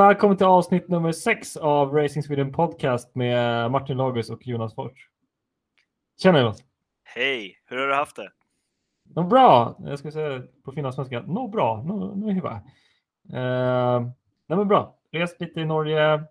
[0.00, 5.08] välkommen till avsnitt nummer sex av Racing Sweden Podcast med Martin Lagus och Jonas Fors.
[6.22, 6.64] Tjena Jonas!
[7.04, 7.58] Hej!
[7.66, 8.30] Hur har du haft det?
[9.14, 9.76] Nå bra!
[9.78, 12.50] Jag ska säga på fina svenska, nå bra, nå, nå hyvä.
[12.50, 14.00] Uh,
[14.46, 16.24] nej men bra, rest lite i Norge,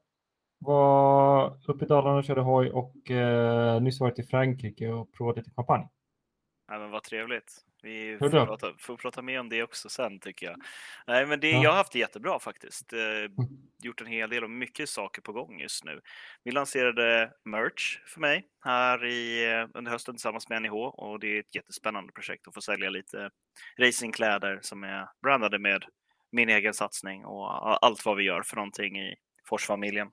[0.60, 5.38] var uppe i Dalarna och körde hoj och uh, nyss varit i Frankrike och provat
[5.38, 5.90] lite champagne.
[6.70, 7.66] Ja, men vad trevligt.
[7.82, 10.56] Vi får prata, får prata, mer om det också sen tycker jag.
[11.08, 11.64] Nej, men det, ja.
[11.64, 12.94] Jag har haft det jättebra faktiskt.
[12.94, 13.32] Eh, mm.
[13.84, 16.02] gjort en hel del och mycket saker på gång just nu.
[16.44, 21.28] Vi lanserade merch för mig här i, eh, under hösten tillsammans med NIH och det
[21.28, 23.30] är ett jättespännande projekt att få sälja lite
[23.78, 25.86] racingkläder som är brandade med
[26.32, 30.08] min egen satsning och allt vad vi gör för någonting i Forsfamiljen.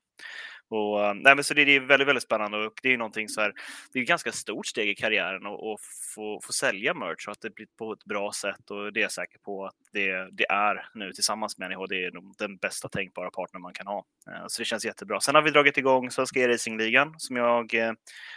[0.69, 3.41] Och, eh, nej, men så det, är väldigt, väldigt spännande och det är någonting så
[3.41, 3.53] här,
[3.93, 5.81] det är ett ganska stort steg i karriären att
[6.15, 9.03] få, få sälja merch och att det blir på ett bra sätt och det är
[9.03, 11.79] jag säker på att det, det är nu tillsammans med NIH.
[11.89, 14.05] Det är den bästa tänkbara partner man kan ha.
[14.31, 15.21] Eh, så det känns jättebra.
[15.21, 17.93] Sen har vi dragit igång Svenska e-racingligan som jag eh,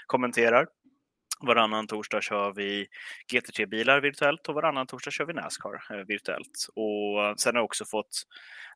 [0.05, 0.67] kommenterar.
[1.41, 2.87] Varannan torsdag kör vi
[3.33, 6.67] GT3-bilar virtuellt och varannan torsdag kör vi Nascar eh, virtuellt.
[6.75, 8.23] Och sen har jag också fått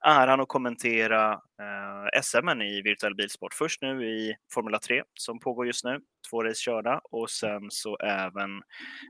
[0.07, 3.53] äran att kommentera eh, SM i virtuell bilsport.
[3.53, 7.97] Först nu i Formula 3 som pågår just nu, två race körda och sen så
[7.97, 8.61] även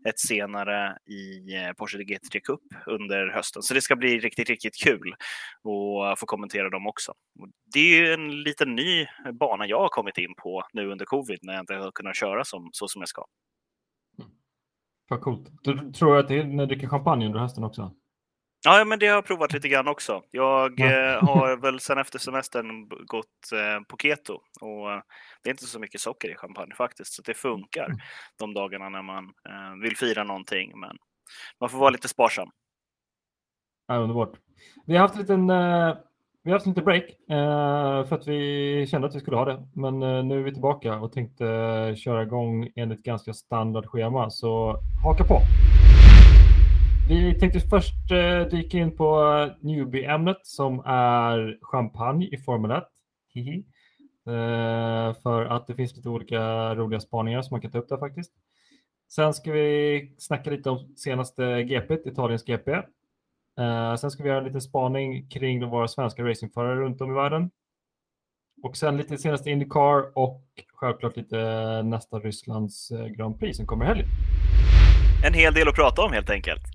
[0.07, 3.63] ett senare i eh, Porsche GT3 Cup under hösten.
[3.63, 5.15] Så det ska bli riktigt, riktigt kul
[6.11, 7.13] att få kommentera dem också.
[7.73, 9.05] Det är en liten ny
[9.39, 12.43] bana jag har kommit in på nu under covid när jag inte har kunnat köra
[12.43, 13.25] som, så som jag ska.
[14.19, 14.31] Mm.
[15.09, 15.49] Vad coolt.
[15.63, 17.91] Du tror att det är när du dricker champagne under hösten också?
[18.65, 20.23] Ja, men det har jag provat lite grann också.
[20.31, 25.01] Jag eh, har väl sen efter semestern gått eh, på keto och eh,
[25.43, 27.97] det är inte så mycket socker i champagne faktiskt, så det funkar mm.
[28.39, 30.79] de dagarna när man eh, vill fira någonting.
[30.79, 30.97] Men
[31.59, 32.49] man får vara lite sparsam.
[33.87, 34.33] Ja, underbart.
[34.85, 35.97] Vi har haft en liten eh,
[36.45, 37.03] vi har haft lite break
[38.09, 39.67] för att vi kände att vi skulle ha det.
[39.75, 41.45] Men nu är vi tillbaka och tänkte
[41.97, 44.29] köra igång enligt ganska standard schema.
[44.29, 45.39] Så haka på!
[47.13, 52.83] Vi tänkte först eh, dyka in på newbie-ämnet som är champagne i Formel 1.
[53.33, 53.63] Hihi.
[54.27, 57.97] Eh, för att det finns lite olika roliga spaningar som man kan ta upp där
[57.97, 58.31] faktiskt.
[59.11, 62.71] Sen ska vi snacka lite om senaste GP, Italiens GP.
[62.71, 62.77] Uh,
[63.59, 67.13] eh, sen ska vi göra en liten spaning kring våra svenska racingförare runt om i
[67.13, 67.51] världen.
[68.63, 70.43] Och sen lite senaste Indycar och
[70.73, 71.37] självklart lite
[71.83, 74.07] nästa Rysslands eh, Grand Prix som kommer i helgen.
[75.25, 76.72] En hel del att prata om helt enkelt.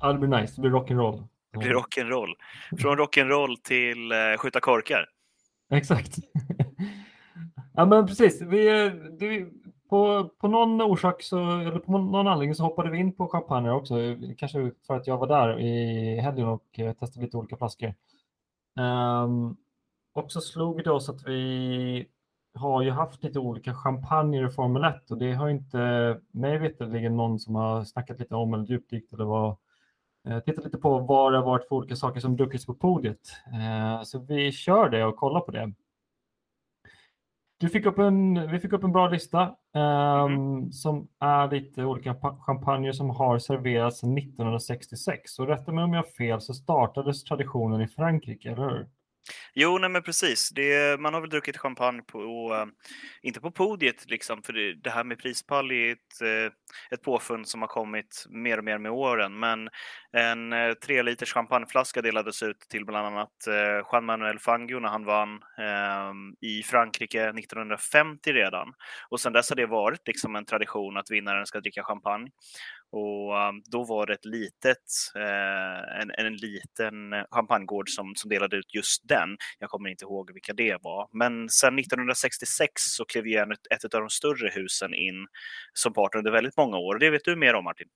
[0.00, 0.54] Ja, det blir nice.
[0.56, 1.28] Det blir rock'n'roll.
[1.52, 2.34] Det blir rock'n'roll.
[2.78, 5.06] Från rock'n'roll till uh, skjuta korkar.
[5.70, 6.16] Exakt.
[7.74, 8.42] ja, men precis.
[8.42, 9.46] Vi, det,
[9.90, 13.70] på, på någon orsak så, eller på någon anledning så hoppade vi in på champagne
[13.70, 13.94] också.
[14.36, 17.94] Kanske för att jag var där i helgen och eh, testade lite olika flaskor.
[18.76, 19.56] Um,
[20.12, 22.06] och så slog det oss att vi
[22.54, 27.16] har ju haft lite olika champagner i Formel 1 och det har inte mig veterligen
[27.16, 29.56] någon som har snackat lite om eller djupdykt eller vad
[30.28, 33.32] eh, tittat lite på vad det har varit för olika saker som druckits på podiet.
[33.54, 35.72] Uh, så vi kör det och kollar på det.
[37.60, 40.72] Du fick upp en, vi fick upp en bra lista mm.
[40.72, 45.38] som är lite olika champagner som har serverats sedan 1966.
[45.38, 48.88] Och rätta mig om jag har fel så startades traditionen i Frankrike, eller hur?
[49.54, 50.50] Jo, nej men precis.
[50.50, 52.66] Det, man har väl druckit champagne på, och, eh,
[53.22, 56.52] inte på podiet liksom, för det, det här med prispall är ett, eh,
[56.90, 59.38] ett påfund som har kommit mer och mer med åren.
[59.38, 59.68] Men
[60.12, 64.88] en eh, tre liters champagneflaska delades ut till bland annat uh, Juan Manuel Fangio när
[64.88, 68.72] han vann eh, i Frankrike 1950 redan.
[69.10, 72.30] Och sedan dess har det varit liksom en tradition att vinnaren ska dricka champagne.
[72.92, 74.84] Och um, då var det ett litet,
[75.16, 76.94] eh, en, en liten
[77.30, 79.36] champagnegård som, som delade ut just den.
[79.58, 81.08] Jag kommer inte ihåg vilka det var.
[81.12, 85.26] Men sedan 1966 så klev ju ett, ett av de större husen in
[85.72, 86.98] som partner under väldigt många år.
[86.98, 87.88] Det vet du mer om Martin?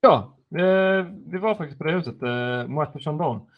[0.00, 3.50] Ja, eh, det vi var faktiskt på det huset, eh, Moët Chandon.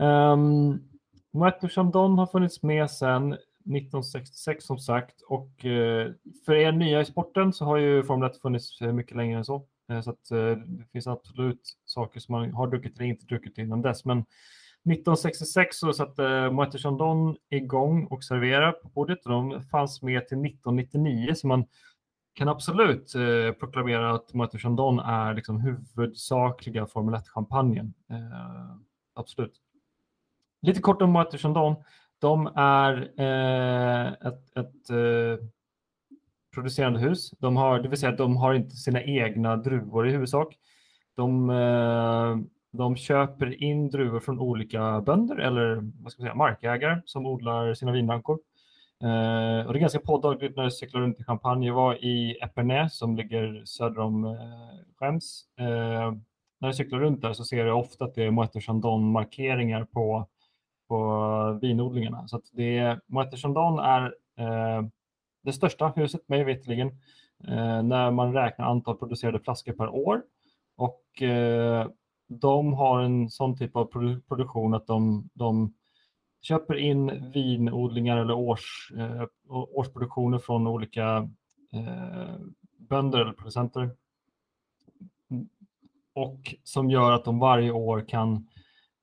[0.00, 0.88] Ehm, um,
[1.32, 6.12] Moët Chandon har funnits med sedan 1966 som sagt och eh,
[6.46, 9.66] för er nya i sporten så har ju Formel 1 funnits mycket längre än så.
[9.88, 13.58] Eh, så att eh, det finns absolut saker som man har druckit eller inte druckit
[13.58, 14.04] innan dess.
[14.04, 20.02] Men 1966 så satte eh, Moët Chandon igång och serverade på bordet och de fanns
[20.02, 21.64] med till 1999 så man
[22.34, 27.92] kan absolut eh, proklamera att Moët Chandon är liksom huvudsakliga Formel 1-champagnen.
[28.10, 28.76] Eh,
[29.14, 29.54] absolut.
[30.62, 31.76] Lite kort om Moët Chandon.
[32.18, 34.90] De är eh, ett, ett
[36.58, 37.30] producerande hus.
[37.38, 40.56] De har, det vill säga att de har inte sina egna druvor i huvudsak.
[41.16, 42.36] De eh,
[42.72, 47.92] de köper in druvor från olika bönder eller vad ska säga, markägare som odlar sina
[47.92, 48.38] vinrankor.
[49.02, 51.66] Eh, och det är ganska påtagligt när jag cyklar runt i Champagne.
[51.66, 54.30] Jag var i Epernay som ligger söder om eh,
[54.98, 55.44] Schems.
[56.60, 60.26] När jag cyklar runt där så ser jag ofta att det är Moët Chandon-markeringar på,
[60.88, 62.28] på vinodlingarna.
[62.28, 64.82] Så att det är, Moët Chandon är eh,
[65.48, 66.88] det största huset mig veterligen
[67.48, 70.22] eh, när man räknar antal producerade flaskor per år.
[70.76, 71.86] Och eh,
[72.28, 73.84] de har en sån typ av
[74.28, 75.74] produktion att de, de
[76.40, 81.28] köper in vinodlingar eller års, eh, årsproduktioner från olika
[81.72, 82.34] eh,
[82.76, 83.90] bönder eller producenter.
[86.14, 88.48] Och som gör att de varje år kan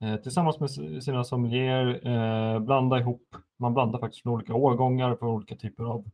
[0.01, 0.71] eh, tillsammans med
[1.03, 5.99] sina sommelierer eh, blanda ihop, man blandar faktiskt från olika årgångar på olika typer av
[5.99, 6.05] eh,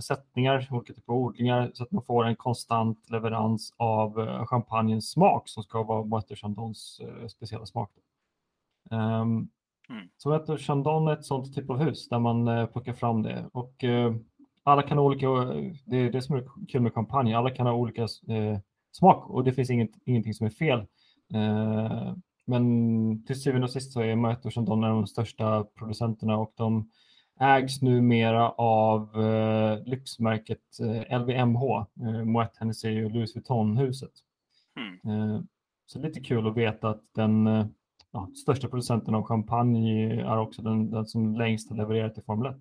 [0.00, 5.10] sättningar, olika typer av odlingar så att man får en konstant leverans av eh, champagnens
[5.10, 7.90] smak som ska vara Moët Chandons eh, speciella smak.
[8.90, 8.98] Um,
[9.88, 10.08] mm.
[10.16, 13.50] Så Moët Chandon är ett sånt typ av hus där man eh, plockar fram det
[13.52, 14.14] och eh,
[14.62, 15.26] alla kan ha olika,
[15.84, 18.58] det är det som är kul med champagne, alla kan ha olika eh,
[18.92, 20.78] smak och det finns inget, ingenting som är fel.
[21.34, 22.14] Eh,
[22.44, 26.90] men till syvende och sist så är Moët Chandon de största producenterna och de
[27.40, 34.12] ägs numera av eh, lyxmärket eh, LVMH, eh, Moet Hennessy och Louis Vuitton-huset.
[34.76, 35.20] Mm.
[35.20, 35.40] Eh,
[35.86, 37.66] så lite kul att veta att den eh,
[38.12, 42.52] ja, största producenten av champagne är också den, den som längst har levererat till Formel
[42.52, 42.56] 1.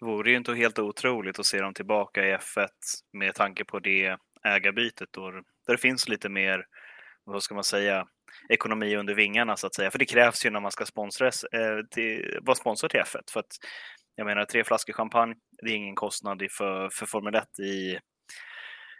[0.00, 2.68] Det vore ju inte helt otroligt att se dem tillbaka i F1
[3.12, 6.66] med tanke på det ägarbytet då, där det finns lite mer,
[7.24, 8.06] vad ska man säga,
[8.48, 9.90] ekonomi under vingarna så att säga.
[9.90, 13.30] För det krävs ju när man ska sponsra, eh, till, vara sponsor till F1.
[13.32, 13.56] För att,
[14.16, 17.98] jag menar, tre flaskor champagne, det är ingen kostnad för, för Formel 1 i,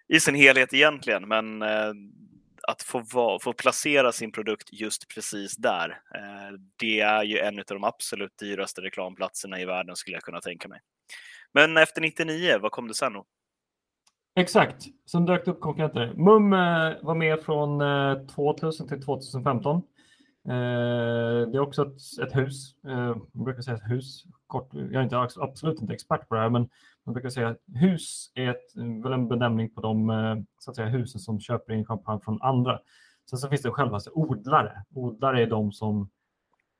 [0.08, 1.92] i sin helhet egentligen, men eh,
[2.68, 7.58] att få, va, få placera sin produkt just precis där, eh, det är ju en
[7.58, 10.80] av de absolut dyraste reklamplatserna i världen skulle jag kunna tänka mig.
[11.54, 13.26] Men efter 99, vad kom det sen då?
[14.34, 16.14] Exakt, som dök upp konkurrenter.
[16.14, 19.76] MUM eh, var med från eh, 2000 till 2015.
[19.76, 19.82] Eh,
[21.50, 22.74] det är också ett, ett hus.
[22.84, 24.24] Eh, man brukar säga ett hus.
[24.46, 26.68] Kort, jag är inte, absolut inte expert på det här, men
[27.04, 30.76] man brukar säga att hus är ett, väl en benämning på de eh, så att
[30.76, 32.78] säga, husen som köper in champagne från andra.
[33.30, 34.84] Sen så finns det självaste odlare.
[34.94, 36.10] Odlare är de som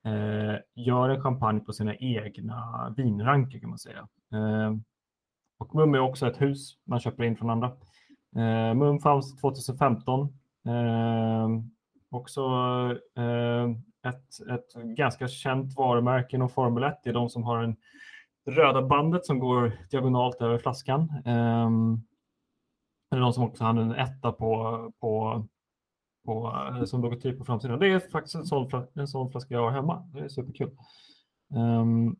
[0.05, 4.07] eh, gör en champagne på sina egna vinranker kan man säga.
[4.33, 4.73] Eh,
[5.63, 7.67] och MUM är också ett hus man köper in från andra.
[8.35, 10.21] Eh, MUM fanns 2015.
[10.67, 11.49] Eh,
[12.11, 12.41] också
[13.17, 13.69] eh,
[14.09, 16.99] ett, ett ganska känt varumärke inom Formel 1.
[17.03, 17.75] Det är de som har en
[18.45, 21.09] röda bandet som går diagonalt över flaskan.
[21.25, 21.69] Eh,
[23.11, 25.45] eller de som också hade en etta på, på,
[26.25, 27.79] på, eh, som logotyp på framsidan.
[27.79, 30.09] Det är faktiskt en sån, en sån flaska jag har hemma.
[30.13, 30.71] Det är superkul.
[31.55, 32.15] Um,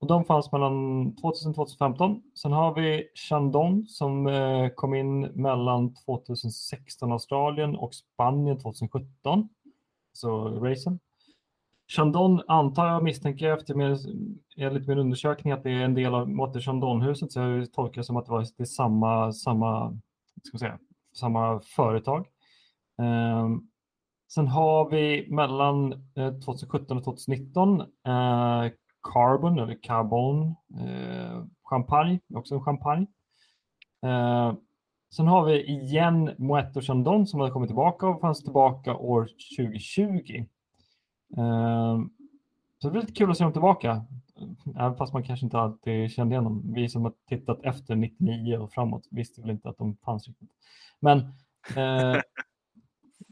[0.00, 2.22] och de fanns mellan 2000 och 2015.
[2.34, 9.48] Sen har vi Chandon som eh, kom in mellan 2016 Australien och Spanien 2017.
[10.12, 10.98] Så racen.
[11.90, 13.98] Chandon antar jag misstänker efter med,
[14.56, 18.04] enligt min undersökning att det är en del av Motte Chandon-huset så jag tolkar det
[18.04, 20.00] som att det var det samma, samma,
[20.42, 20.78] ska säga,
[21.14, 22.26] samma företag.
[22.98, 23.68] Um,
[24.34, 27.80] sen har vi mellan eh, 2017 och 2019
[29.12, 33.06] Carbon eller Carbon eh, champagne, också en champagne.
[34.02, 34.52] Eh,
[35.14, 40.44] sen har vi igen Moët Chandon som har kommit tillbaka och fanns tillbaka år 2020.
[41.36, 41.98] Eh,
[42.78, 44.04] så det blir lite kul att se dem tillbaka,
[44.76, 46.72] även fast man kanske inte alltid kände igen dem.
[46.74, 50.50] Vi som har tittat efter 99 och framåt visste väl inte att de fanns riktigt.
[51.00, 51.18] Men
[51.76, 52.20] eh,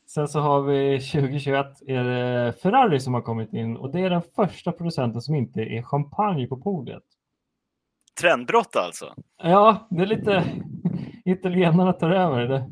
[0.07, 4.11] Sen så har vi 2021 är det Ferrari som har kommit in och det är
[4.11, 7.03] den första producenten som inte är champagne på podiet.
[8.21, 9.15] Trendbrott alltså?
[9.43, 10.45] Ja, det är lite
[11.25, 12.49] italienarna tar över.
[12.49, 12.71] Det,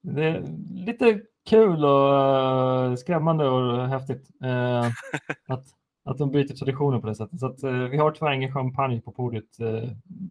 [0.00, 1.20] det är lite
[1.50, 4.86] kul och uh, skrämmande och häftigt uh,
[5.48, 5.64] att,
[6.04, 7.40] att de byter traditioner på det sättet.
[7.40, 9.58] Så att, uh, vi har tyvärr ingen champagne på podiet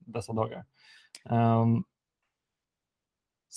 [0.06, 0.66] dessa dagar.
[1.30, 1.84] Um,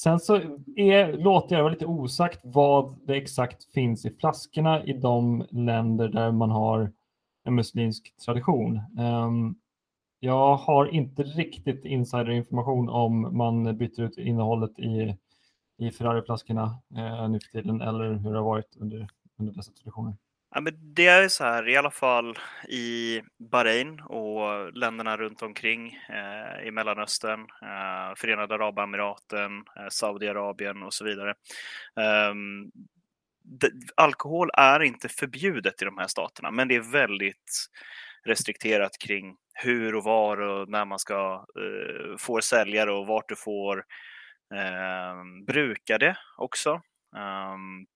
[0.02, 0.34] Sen så
[0.76, 6.08] är, låter jag vara lite osagt vad det exakt finns i flaskorna i de länder
[6.08, 6.92] där man har
[7.44, 8.80] en muslimsk tradition.
[8.98, 9.56] Um,
[10.20, 15.16] jag har inte riktigt insiderinformation om man byter ut innehållet i,
[15.78, 20.16] i Ferrari-flaskorna eh, nu för tiden eller hur det har varit under, under dessa traditioner.
[20.54, 22.38] Ja, men det är så här, i alla fall
[22.68, 30.94] i Bahrain och länderna runt omkring eh, i Mellanöstern, eh, Förenade Arabemiraten, eh, Saudiarabien och
[30.94, 31.34] så vidare.
[32.30, 32.70] Um,
[33.94, 37.66] alkohol är inte förbjudet i de här staterna, men det är väldigt
[38.24, 43.28] restrikterat kring hur och var och när man ska eh, få sälja det och vart
[43.28, 43.84] du får
[44.54, 46.70] eh, bruka det också.
[47.16, 47.86] Um,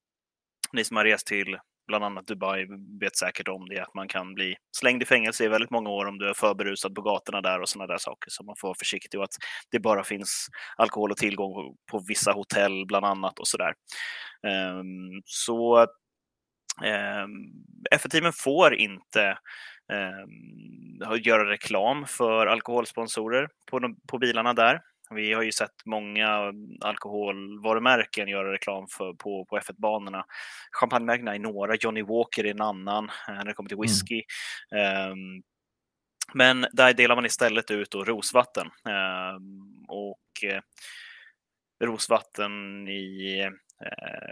[0.72, 2.66] ni som har rest till bland annat Dubai
[3.00, 6.06] vet säkert om det, att man kan bli slängd i fängelse i väldigt många år
[6.06, 8.30] om du är för berusad på gatorna där och sådana där saker.
[8.30, 9.36] Så man får vara försiktig och att
[9.70, 13.74] det bara finns alkohol och tillgång på vissa hotell bland annat och sådär.
[14.78, 15.86] Um, så
[16.84, 17.52] ehm, um,
[17.90, 19.38] F-teamen får inte
[19.92, 24.80] um, göra reklam för alkoholsponsorer på, på bilarna där.
[25.10, 30.24] Vi har ju sett många alkoholvarumärken göra reklam för, på, på F1-banorna.
[30.72, 33.82] Champagnemärkena är några, Johnny Walker är en annan eh, när det kommer till mm.
[33.82, 34.22] whisky.
[34.70, 35.12] Mm.
[35.12, 35.42] Um,
[36.34, 38.66] men där delar man istället ut då rosvatten.
[38.66, 40.60] Um, och eh,
[41.84, 43.50] rosvatten i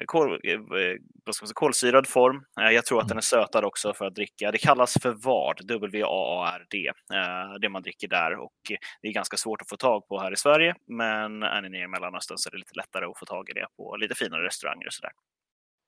[0.07, 2.45] kol, eh, ska man säga, kolsyrad form.
[2.61, 4.51] Eh, jag tror att den är sötad också för att dricka.
[4.51, 6.93] Det kallas för VARD, W-A-A-R-D,
[7.61, 8.53] det man dricker där och
[9.03, 10.75] det är ganska svårt att få tag på här i Sverige.
[10.87, 13.53] Men är ni nere i Mellanöstern så är det lite lättare att få tag i
[13.53, 15.13] det på lite finare restauranger och sådär.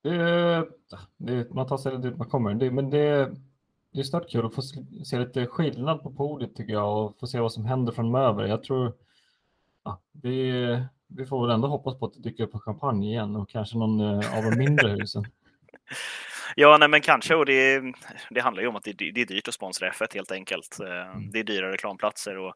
[0.03, 0.69] Det,
[1.17, 3.35] det, man tar sig dit man kommer, det, men det,
[3.93, 4.63] det är stört kul att få
[5.05, 8.45] se lite skillnad på podiet tycker jag och få se vad som händer framöver.
[8.45, 8.95] Jag tror
[9.85, 10.85] ja, det,
[11.17, 13.79] vi får väl ändå hoppas på att det dyker upp en champagne igen och kanske
[13.79, 15.25] någon eh, av de mindre husen.
[16.57, 17.35] Ja, nej, men kanske.
[17.35, 17.83] Och det,
[18.31, 20.81] det handlar ju om att det, det är dyrt att sponsra F1 helt enkelt.
[20.81, 21.31] Eh, mm.
[21.31, 22.55] Det är dyra reklamplatser och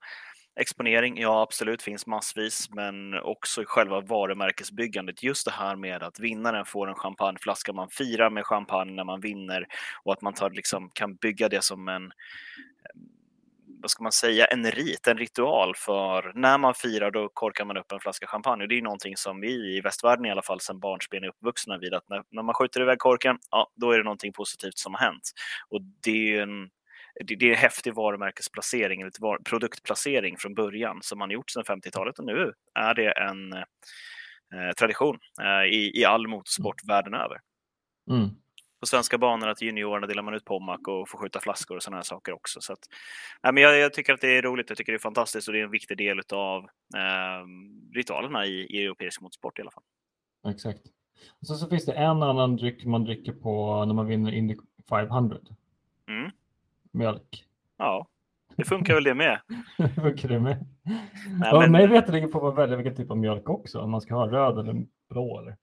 [0.61, 5.23] exponering, ja absolut finns massvis, men också själva varumärkesbyggandet.
[5.23, 9.21] Just det här med att vinnaren får en champagneflaska, man firar med champagne när man
[9.21, 9.67] vinner
[10.05, 12.13] och att man tar, liksom, kan bygga det som en
[13.81, 17.77] vad ska man säga, en rit, en ritual för när man firar då korkar man
[17.77, 20.61] upp en flaska champagne och det är någonting som vi i västvärlden i alla fall
[20.61, 23.99] sedan barnsben är uppvuxna vid att när, när man skjuter iväg korken, ja då är
[23.99, 25.31] det någonting positivt som har hänt.
[25.69, 26.71] Och det är en
[27.25, 29.11] det är en häftig varumärkesplacering,
[29.45, 35.19] produktplacering från början som man gjort sedan 50-talet och nu är det en eh, tradition
[35.43, 36.95] eh, i, i all motorsport mm.
[36.95, 37.39] världen över.
[38.11, 38.31] Mm
[38.81, 41.97] på svenska banor att juniorerna delar man ut Pommac och får skjuta flaskor och sådana
[41.97, 42.61] här saker också.
[42.61, 42.79] Så att,
[43.43, 45.55] ja, men jag, jag, tycker att det är roligt, jag tycker det är fantastiskt och
[45.55, 46.65] det är en viktig del av
[46.97, 47.47] eh,
[47.95, 49.85] ritualerna i, i europeisk motorsport i alla fall.
[50.49, 50.81] Exakt.
[51.41, 54.57] Och så, så finns det en annan dryck man dricker på när man vinner Indy
[54.89, 55.39] 500.
[56.09, 56.31] Mm.
[56.93, 57.45] Mjölk.
[57.77, 58.09] Ja,
[58.57, 59.41] det funkar väl det med.
[59.95, 60.67] funkar det med?
[61.41, 61.73] Nej, men...
[61.73, 64.59] Mig veterligen får man välja vilken typ av mjölk också, om man ska ha röd
[64.59, 65.41] eller blå.
[65.41, 65.57] Eller?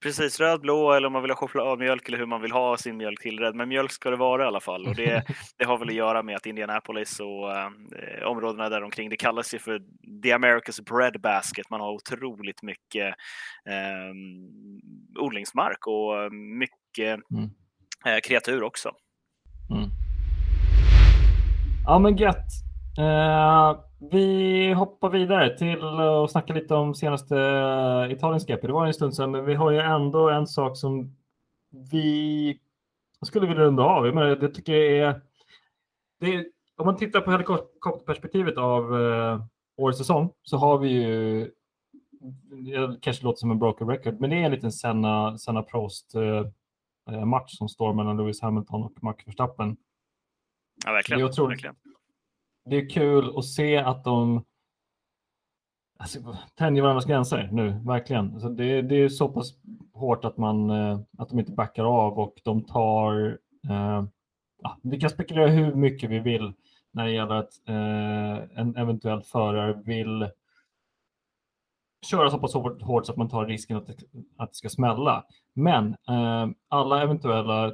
[0.00, 2.96] Precis, röd, blå eller om man vill ha chokladmjölk eller hur man vill ha sin
[2.96, 3.54] mjölk tillredd.
[3.54, 5.24] Men mjölk ska det vara i alla fall och det,
[5.58, 9.54] det har väl att göra med att Indianapolis och eh, områdena där omkring, det kallas
[9.54, 9.78] ju för
[10.22, 11.70] the America's bread basket.
[11.70, 13.06] Man har otroligt mycket
[13.68, 14.12] eh,
[15.18, 17.50] odlingsmark och mycket mm.
[18.06, 18.90] eh, kreatur också.
[19.70, 19.90] Mm.
[21.86, 22.46] Ja men gött.
[22.98, 27.34] Uh, vi hoppar vidare till att snacka lite om senaste
[28.10, 28.66] Italiens GP.
[28.66, 31.16] Det var en stund sedan, men vi har ju ändå en sak som
[31.70, 32.58] vi
[33.26, 34.06] skulle vilja runda av.
[34.06, 35.20] Jag, menar, jag tycker det är,
[36.20, 39.44] det är, om man tittar på helikopterperspektivet av uh,
[39.76, 41.50] årets säsong så har vi ju,
[42.50, 46.14] det kanske låter som en broken record, men det är en liten Senna, Senna Prost
[46.16, 49.76] uh, match som står mellan Lewis Hamilton och Max Verstappen.
[50.84, 51.20] Ja, verkligen.
[51.20, 51.91] Det är otroligt, verkligen
[52.64, 54.44] det är kul att se att de
[55.98, 58.32] alltså, tänjer varandras gränser nu, verkligen.
[58.32, 59.54] Alltså det, det är så pass
[59.92, 63.38] hårt att, man, eh, att de inte backar av och de tar...
[63.68, 64.04] Eh,
[64.62, 66.52] ja, vi kan spekulera hur mycket vi vill
[66.90, 70.28] när det gäller att eh, en eventuell förare vill
[72.06, 73.94] köra så pass hårt så att man tar risken att det,
[74.36, 75.24] att det ska smälla.
[75.54, 77.72] Men eh, alla eventuella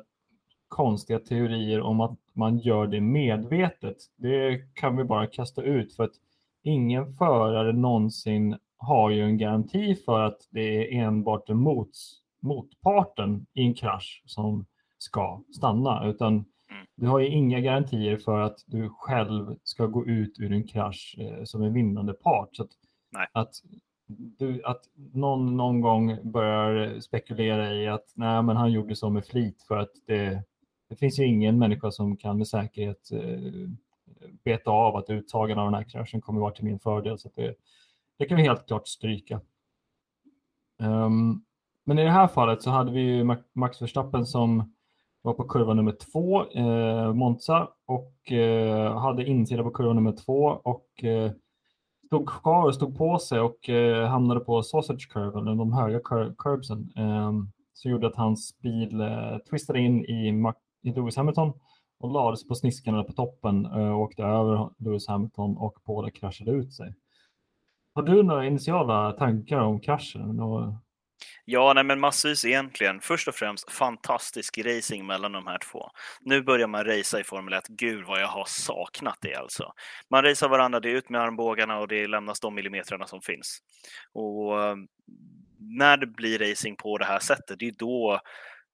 [0.68, 3.96] konstiga teorier om att man gör det medvetet.
[4.16, 6.14] Det kan vi bara kasta ut för att
[6.62, 13.62] ingen förare någonsin har ju en garanti för att det är enbart mots, motparten i
[13.62, 14.66] en krasch som
[14.98, 16.44] ska stanna, utan mm.
[16.96, 21.16] du har ju inga garantier för att du själv ska gå ut ur en krasch
[21.18, 22.56] eh, som en vinnande part.
[22.56, 22.70] Så att,
[23.32, 23.54] att,
[24.38, 29.24] du, att någon någon gång börjar spekulera i att nej, men han gjorde så med
[29.24, 30.42] flit för att det
[30.88, 33.70] det finns ju ingen människa som kan med säkerhet eh,
[34.44, 37.18] beta av att uttagen av den här kraschen kommer vara till min fördel.
[37.18, 37.54] Så det,
[38.18, 39.40] det kan vi helt klart stryka.
[40.78, 41.44] Um,
[41.84, 44.74] men i det här fallet så hade vi ju Max Verstappen som
[45.22, 50.60] var på kurva nummer två, eh, Monza, och eh, hade insida på kurva nummer två
[50.62, 51.32] och eh,
[52.06, 56.34] stod kvar och stod på sig och eh, hamnade på sausage curven, de höga cur
[56.38, 56.92] curbsen.
[56.96, 57.32] eh,
[57.78, 60.32] som gjorde att hans bil eh, twistade in i,
[60.82, 61.52] i Lewis Hamilton
[62.00, 66.50] och lades på sniskarna på toppen eh, och åkte över Lewis Hamilton och båda kraschade
[66.50, 66.94] ut sig.
[67.94, 70.40] Har du några initiala tankar om kraschen?
[70.40, 70.74] Och...
[71.44, 73.00] Ja, nej, men massvis egentligen.
[73.00, 75.90] Först och främst fantastisk racing mellan de här två.
[76.20, 77.68] Nu börjar man racea i Formel 1.
[77.68, 79.72] Gud vad jag har saknat det alltså.
[80.10, 83.58] Man racear varandra, det är ut med armbågarna och det lämnas de millimetrarna som finns.
[84.12, 84.76] Och eh,
[85.58, 88.20] när det blir racing på det här sättet, det är då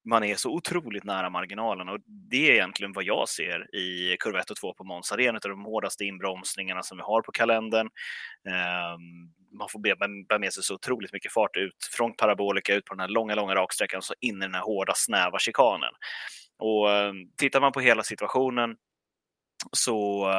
[0.05, 4.39] man är så otroligt nära marginalen och det är egentligen vad jag ser i kurva
[4.39, 7.89] 1 och 2 på Måns Arena, av de hårdaste inbromsningarna som vi har på kalendern.
[8.49, 12.93] Ehm, man får bära med sig så otroligt mycket fart ut från parabolika ut på
[12.93, 15.91] den här långa, långa raksträckan så in i den här hårda, snäva chikanen.
[16.57, 18.75] Och ehm, tittar man på hela situationen
[19.71, 20.29] så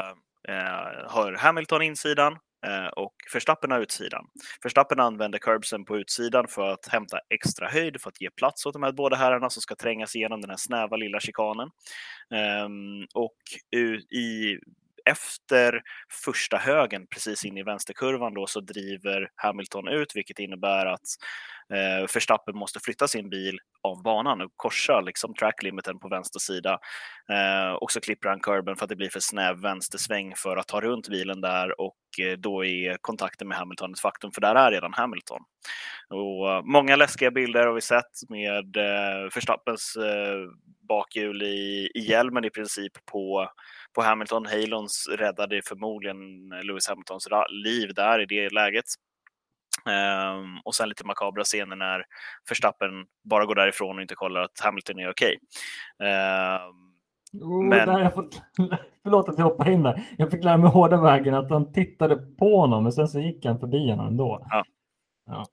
[0.49, 4.27] eh, har Hamilton insidan, Eh, och Verstappen har utsidan.
[4.63, 8.73] Verstappen använder curbsen på utsidan för att hämta extra höjd för att ge plats åt
[8.73, 11.71] de här båda herrarna som ska trängas igenom den här snäva lilla chikanen.
[12.35, 13.37] Ehm, och
[14.17, 14.59] i
[15.07, 15.83] efter
[16.25, 21.01] första högen precis in i vänsterkurvan då så driver Hamilton ut, vilket innebär att
[21.73, 26.79] eh, Verstappen måste flytta sin bil av banan och korsa liksom tracklimiten på vänster sida.
[27.31, 30.69] Eh, och så klipper han kurben för att det blir för snäv vänstersväng för att
[30.69, 34.55] ta runt bilen där och eh, då är kontakten med Hamilton ett faktum, för där
[34.55, 35.43] är redan Hamilton.
[36.09, 40.51] Och, uh, många läskiga bilder har vi sett med eh, Verstappens eh,
[40.89, 43.51] bakhjul i, i hjälmen i princip på
[43.97, 44.47] på Hamilton.
[44.47, 48.85] Halons räddade förmodligen Lewis Hamiltons liv där i det läget.
[49.85, 52.05] Um, och sen lite makabra scener när
[52.49, 52.91] Verstappen
[53.25, 55.39] bara går därifrån och inte kollar att Hamilton är okej.
[55.99, 56.11] Okay.
[56.11, 57.89] Um, oh, men...
[57.89, 58.43] där jag fått...
[59.03, 60.03] Förlåt att jag hoppar in där.
[60.19, 63.45] Jag fick lära mig hårda vägen att han tittade på honom, men sen så gick
[63.45, 64.47] han förbi honom ändå.
[64.51, 64.65] Ja.
[65.27, 65.47] ja.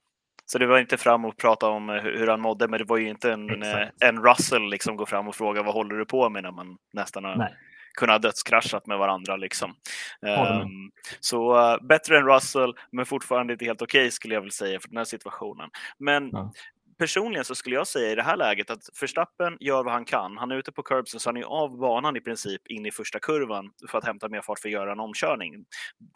[0.46, 2.98] Så det var inte fram och prata om eh, hur han mådde, men det var
[2.98, 6.30] ju inte en, eh, en Russell liksom gå fram och fråga vad håller du på
[6.30, 7.54] med när man nästan har Nej
[7.94, 9.36] kunna ha dödskraschat med varandra.
[9.36, 9.76] Liksom.
[10.22, 14.52] Um, så uh, bättre än Russell, men fortfarande inte helt okej okay, skulle jag vilja
[14.52, 15.70] säga för den här situationen.
[15.98, 16.52] Men ja
[16.98, 20.38] personligen så skulle jag säga i det här läget att Verstappen gör vad han kan.
[20.38, 23.20] Han är ute på curbsen så han är av banan i princip in i första
[23.20, 25.66] kurvan för att hämta mer fart för att göra en omkörning.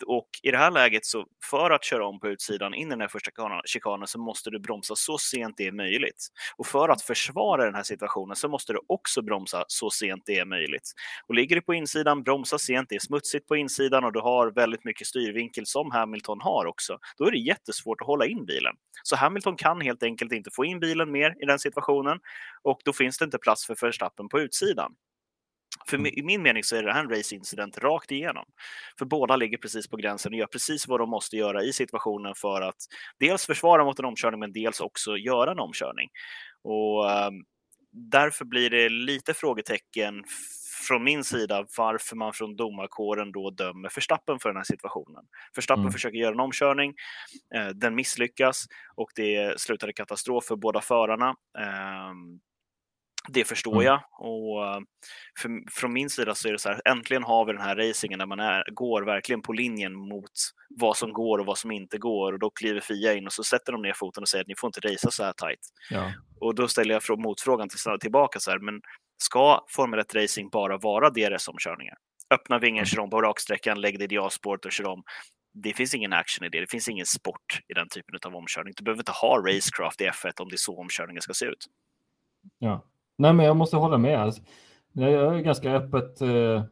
[0.05, 3.01] Och i det här läget så för att köra om på utsidan in i den
[3.01, 3.31] här första
[3.65, 6.27] chikanen så måste du bromsa så sent det är möjligt.
[6.57, 10.39] Och för att försvara den här situationen så måste du också bromsa så sent det
[10.39, 10.91] är möjligt.
[11.27, 14.51] Och ligger du på insidan, bromsa sent, det är smutsigt på insidan och du har
[14.51, 16.99] väldigt mycket styrvinkel som Hamilton har också.
[17.17, 18.75] Då är det jättesvårt att hålla in bilen.
[19.03, 22.19] Så Hamilton kan helt enkelt inte få in bilen mer i den situationen
[22.63, 24.95] och då finns det inte plats för Verstappen på utsidan.
[25.89, 26.13] För mm.
[26.15, 28.45] i min mening så är det här en race-incident rakt igenom.
[28.99, 32.35] För båda ligger precis på gränsen och gör precis vad de måste göra i situationen
[32.35, 32.75] för att
[33.19, 36.09] dels försvara mot en omkörning men dels också göra en omkörning.
[36.63, 37.45] Och um,
[37.91, 40.23] därför blir det lite frågetecken
[40.77, 45.25] från min sida varför man från domarkåren då dömer Förstappen för den här situationen.
[45.55, 45.93] Förstappen mm.
[45.93, 46.93] försöker göra en omkörning,
[47.55, 51.35] eh, den misslyckas och det slutar i katastrof för båda förarna.
[51.59, 52.13] Eh,
[53.29, 53.85] det förstår mm.
[53.85, 54.79] jag och eh,
[55.39, 58.19] för, från min sida så är det så här, äntligen har vi den här racingen
[58.19, 60.31] där man är, går verkligen på linjen mot
[60.69, 63.43] vad som går och vad som inte går och då kliver Fia in och så
[63.43, 65.59] sätter de ner foten och säger att ni får inte racea så här tajt.
[65.89, 66.11] Ja.
[66.39, 68.81] Och då ställer jag motfrågan till, tillbaka så här, men
[69.17, 71.95] Ska Formel 1 racing bara vara DRS-omkörningar?
[72.29, 72.85] Öppna vingar, mm.
[72.85, 75.03] kör om på raksträckan, lägg dig i dialspåret och kör om.
[75.53, 76.59] Det finns ingen action i det.
[76.59, 78.73] Det finns ingen sport i den typen av omkörning.
[78.77, 81.65] Du behöver inte ha racecraft i F1 om det är så omkörningen ska se ut.
[82.59, 82.83] Ja,
[83.17, 84.19] nej, men jag måste hålla med.
[84.19, 84.41] Alltså,
[84.93, 86.63] jag är ganska öppet eh,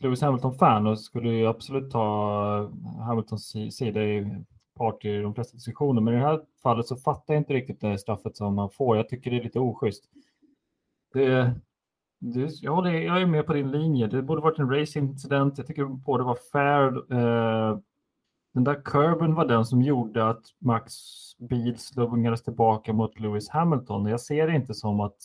[0.00, 2.72] Lewis Hamilton-fan och skulle ju absolut ta
[3.06, 4.44] Hamiltons sida i
[4.76, 6.00] part i de flesta diskussioner.
[6.00, 8.96] Men i det här fallet så fattar jag inte riktigt det straffet som man får.
[8.96, 10.04] Jag tycker det är lite oschysst.
[11.12, 11.54] Det,
[12.18, 14.06] du, jag, håller, jag är med på din linje.
[14.06, 15.58] Det borde varit en racingincident.
[15.58, 17.12] Jag tycker både var fair.
[17.12, 17.78] Eh,
[18.54, 20.94] den där kurven var den som gjorde att Max
[21.38, 24.06] bil slungades tillbaka mot Lewis Hamilton.
[24.06, 25.16] Jag ser det inte som att,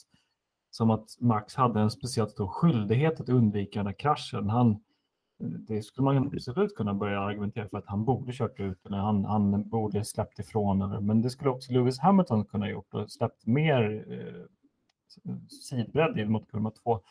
[0.72, 4.50] som att Max hade en speciellt stor skyldighet att undvika den där kraschen.
[4.50, 4.80] Han,
[5.40, 9.26] det skulle man absolut kunna börja argumentera för att han borde kört ut eller han,
[9.26, 11.06] han borde släppt ifrån.
[11.06, 14.46] Men det skulle också Lewis Hamilton kunna gjort och släppt mer eh,
[15.70, 17.02] sidbredd mot kurva 2.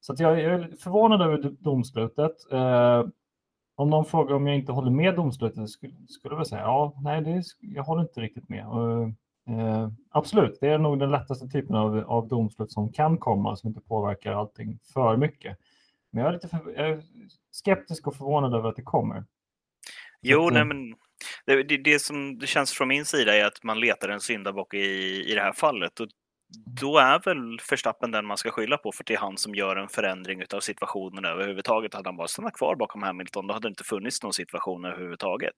[0.00, 2.52] Så jag, är förvånad över domslutet.
[2.52, 3.04] Eh,
[3.74, 6.94] om någon frågar om jag inte håller med domslutet skulle, skulle jag väl säga ja,
[7.02, 8.64] nej, det, jag håller inte riktigt med.
[9.48, 13.68] Eh, absolut, det är nog den lättaste typen av, av domslut som kan komma som
[13.68, 15.58] inte påverkar allting för mycket.
[16.10, 17.02] Men jag är lite för, jag är
[17.50, 19.24] skeptisk och förvånad över att det kommer.
[20.20, 20.94] Jo, att, nej, men
[21.46, 24.74] det, det, det, som det känns från min sida är att man letar en syndabock
[24.74, 24.78] i,
[25.30, 26.00] i det här fallet.
[26.00, 26.08] Och
[26.80, 29.76] då är väl Verstappen den man ska skylla på för det är han som gör
[29.76, 31.94] en förändring av situationen överhuvudtaget.
[31.94, 35.54] Hade han bara stannat kvar bakom Hamilton då hade det inte funnits någon situation överhuvudtaget.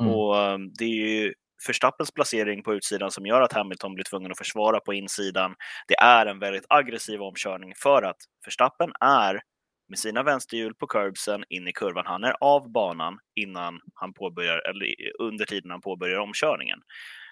[0.00, 0.12] Mm.
[0.12, 1.34] Och um, det är ju
[1.66, 5.54] Verstappens placering på utsidan som gör att Hamilton blir tvungen att försvara på insidan.
[5.88, 9.40] Det är en väldigt aggressiv omkörning för att Verstappen är
[9.88, 12.06] med sina vänsterhjul på curbsen in i kurvan.
[12.06, 16.78] Han är av banan innan han påbörjar, eller under tiden han påbörjar omkörningen.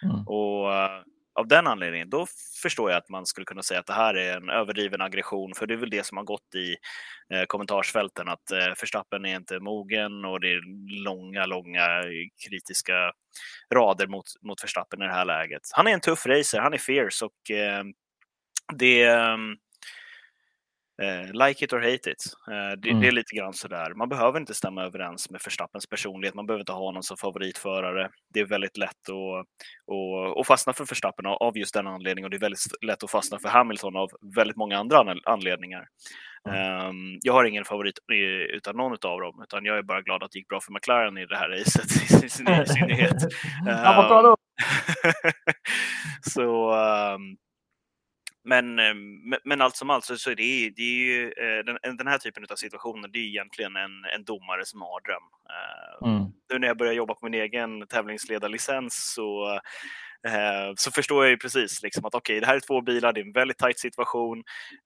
[0.03, 0.27] Mm.
[0.27, 1.03] Och uh,
[1.37, 2.27] av den anledningen, då
[2.63, 5.67] förstår jag att man skulle kunna säga att det här är en överdriven aggression, för
[5.67, 6.77] det är väl det som har gått i
[7.35, 10.61] eh, kommentarsfälten, att eh, Förstappen är inte mogen och det är
[11.05, 12.03] långa, långa
[12.49, 13.13] kritiska
[13.75, 15.63] rader mot, mot Förstappen i det här läget.
[15.73, 17.85] Han är en tuff racer, han är fierce och eh,
[18.79, 19.57] det ehm,
[21.03, 22.25] Eh, like it or hate it.
[22.51, 23.01] Eh, det, mm.
[23.01, 23.95] det, är lite grann sådär.
[23.95, 26.35] Man behöver inte stämma överens med Förstappens personlighet.
[26.35, 28.11] Man behöver inte ha någon som favoritförare.
[28.35, 29.47] Det är väldigt lätt att,
[29.95, 33.11] att, att fastna för Förstappen av just den anledningen och det är väldigt lätt att
[33.11, 35.87] fastna för Hamilton av väldigt många andra anledningar.
[36.49, 36.87] Mm.
[36.87, 37.99] Um, jag har ingen favorit
[38.53, 41.19] utan någon av dem, utan jag är bara glad att det gick bra för McLaren
[41.19, 41.85] i det här racet
[42.25, 43.23] i synnerhet.
[43.67, 44.37] um,
[46.35, 46.75] så
[47.15, 47.37] um,
[48.47, 48.95] men, eh,
[49.45, 52.47] men allt som allt så, är det, det är ju, eh, den, den, här typen
[52.51, 55.23] av situationer, det är egentligen en, en domares mardröm.
[55.51, 56.33] Eh, mm.
[56.53, 59.61] Nu när jag börjar jobba på min egen tävlingsledarlicens så
[60.27, 63.13] Eh, så förstår jag ju precis liksom att okej, okay, det här är två bilar,
[63.13, 64.39] det är en väldigt tight situation.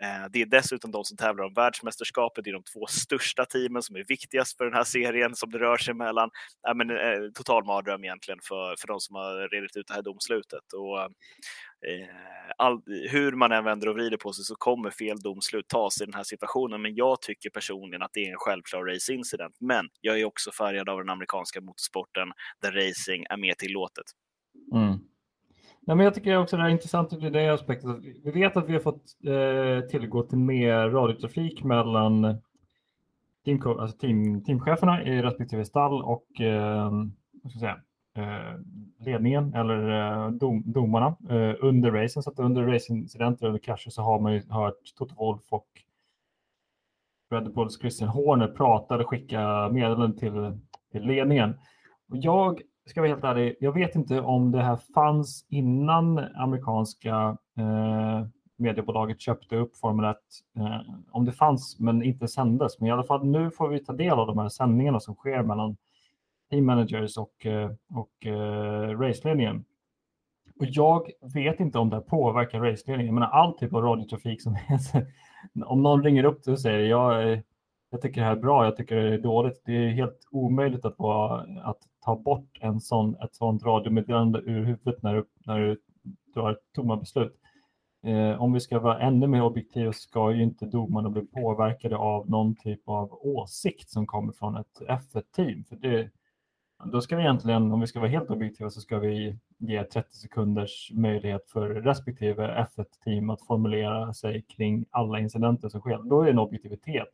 [0.03, 3.83] Eh, det är dessutom de som tävlar om världsmästerskapet, det är de två största teamen
[3.83, 6.31] som är viktigast för den här serien som det rör sig mellan.
[6.69, 10.03] Äh, men, eh, total mardröm egentligen för, för de som har redit ut det här
[10.03, 10.73] domslutet.
[10.73, 11.11] Och,
[11.87, 12.09] Eh,
[12.57, 16.05] all, hur man än vänder och vrider på sig så kommer fel domslut tas i
[16.05, 16.83] den här situationen.
[16.83, 19.57] Men jag tycker personligen att det är en självklar racingincident.
[19.61, 24.05] Men jag är också färgad av den amerikanska motorsporten där racing är mer tillåtet.
[24.75, 24.99] Mm.
[25.87, 27.97] Nej, men jag tycker också det är intressant ur det aspektet.
[28.25, 32.39] Vi vet att vi har fått eh, tillgå till mer radiotrafik mellan
[33.45, 36.91] team, alltså team, teamcheferna i respektive stall och eh,
[37.43, 37.81] vad ska jag säga,
[38.17, 38.59] Eh,
[38.99, 42.23] ledningen eller eh, dom, domarna eh, under racen.
[42.23, 45.69] Så att under racingincidenter eller krascher så har man ju hört Toto Wolff och
[47.31, 50.59] Red Bulls Christian Horner prata eller skicka meddelanden till,
[50.93, 51.55] till ledningen.
[52.09, 57.37] Och jag ska vara helt ärlig, jag vet inte om det här fanns innan amerikanska
[57.59, 58.27] eh,
[58.57, 60.17] mediebolaget köpte upp Formel 1.
[60.57, 62.81] Eh, om det fanns men inte sändes.
[62.81, 65.43] Men i alla fall nu får vi ta del av de här sändningarna som sker
[65.43, 65.77] mellan
[66.51, 69.65] team managers och, eh, och eh, raceledningen.
[70.61, 73.07] Och jag vet inte om det påverkar raceledningen.
[73.07, 75.07] Jag menar all typ av radiotrafik som är,
[75.65, 77.39] om någon ringer upp och säger jag, eh,
[77.91, 79.63] jag tycker det här är bra, jag tycker det är dåligt.
[79.65, 84.65] Det är helt omöjligt att, vara, att ta bort en sån, ett sånt radiomeddelande ur
[84.65, 85.81] huvudet när du, när du
[86.35, 87.37] drar tomma beslut.
[88.03, 92.31] Eh, om vi ska vara ännu mer objektiva ska ju inte domarna bli påverkade av
[92.31, 95.65] någon typ av åsikt som kommer från ett F1-team.
[95.65, 96.11] För det,
[96.85, 100.17] då ska vi egentligen, om vi ska vara helt objektiva, så ska vi ge 30
[100.17, 105.99] sekunders möjlighet för respektive F1-team att formulera sig kring alla incidenter som sker.
[106.05, 107.11] Då är det en objektivitet.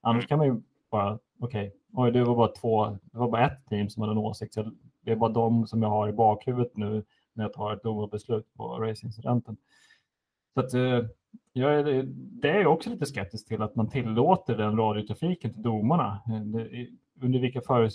[0.00, 0.62] Annars kan man ju
[0.94, 4.18] bara, okej, okay, det var bara två, det var bara ett team som hade en
[4.18, 7.72] åsikt, så det är bara de som jag har i bakhuvudet nu när jag tar
[7.72, 9.56] ett domarbeslut på racingincidenten.
[10.54, 11.00] Så att, eh,
[11.52, 15.62] jag är, det är jag också lite skeptisk till att man tillåter den radiotrafiken till
[15.62, 16.86] domarna eh,
[17.20, 17.90] under vilka, för,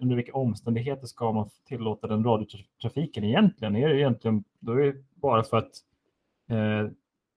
[0.00, 3.76] under vilka omständigheter ska man tillåta den radiotrafiken egentligen?
[3.76, 5.72] Är det egentligen då är det bara för att
[6.48, 6.90] eh,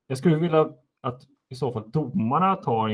[0.08, 2.90] jag skulle vilja att i så fall domarna tar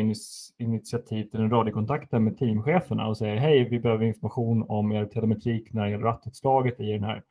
[0.57, 5.73] initiativ till en radiokontakt med teamcheferna och säger hej, vi behöver information om er telemetrik
[5.73, 7.23] när det gäller rattutslaget i den här.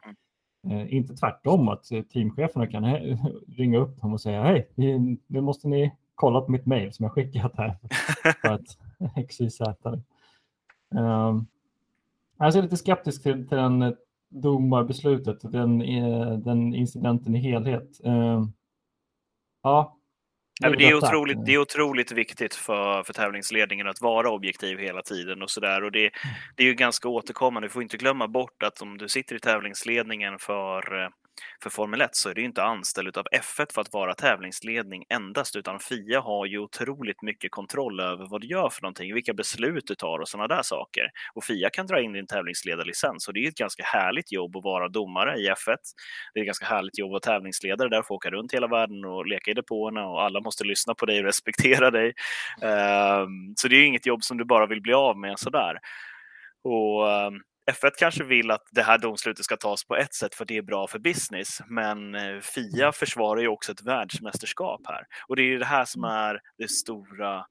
[0.70, 2.84] Eh, inte tvärtom att teamcheferna kan
[3.48, 4.68] ringa upp dem och säga hej,
[5.26, 7.78] nu måste ni kolla på mitt mejl som jag skickat här
[8.42, 8.78] för att
[9.28, 9.60] XYZ.
[9.60, 11.42] Uh,
[12.38, 13.96] jag är lite skeptisk till, till den
[14.28, 18.00] domarbeslutet, den, eh, den incidenten i helhet.
[18.06, 18.46] Uh,
[19.62, 19.96] ja,
[20.60, 25.02] Nej, det, är otroligt, det är otroligt viktigt för, för tävlingsledningen att vara objektiv hela
[25.02, 25.84] tiden och sådär.
[25.84, 26.10] Och det,
[26.56, 27.68] det är ju ganska återkommande.
[27.68, 31.08] Vi får inte glömma bort att om du sitter i tävlingsledningen för eh,
[31.62, 35.56] för Formel 1 så är det inte anställd av F1 för att vara tävlingsledning endast,
[35.56, 39.86] utan FIA har ju otroligt mycket kontroll över vad du gör för någonting, vilka beslut
[39.86, 41.10] du tar och sådana där saker.
[41.34, 44.64] Och FIA kan dra in din tävlingsledarlicens och det är ett ganska härligt jobb att
[44.64, 45.76] vara domare i F1.
[46.34, 49.04] Det är ett ganska härligt jobb att vara tävlingsledare där, få åka runt hela världen
[49.04, 52.12] och leka i depåerna och alla måste lyssna på dig och respektera dig.
[52.62, 55.78] Ehm, så det är inget jobb som du bara vill bli av med sådär.
[56.64, 60.44] Och ehm, F1 kanske vill att det här domslutet ska tas på ett sätt för
[60.44, 65.04] det är bra för business, men eh, Fia försvarar ju också ett världsmästerskap här.
[65.28, 67.44] Och det är det här som är det stora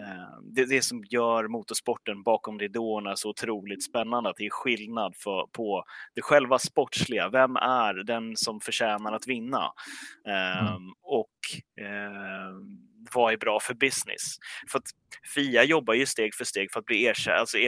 [0.00, 5.14] Eh, det, det som gör motorsporten bakom ridåerna så otroligt spännande, att det är skillnad
[5.16, 7.28] för, på det själva sportsliga.
[7.28, 9.72] Vem är den som förtjänar att vinna?
[10.26, 10.74] Mm.
[10.74, 11.38] Um, och
[11.80, 14.36] um, vad är bra för business?
[14.70, 14.90] För att
[15.34, 17.58] Fia jobbar ju steg för steg för att bli erkänd, alltså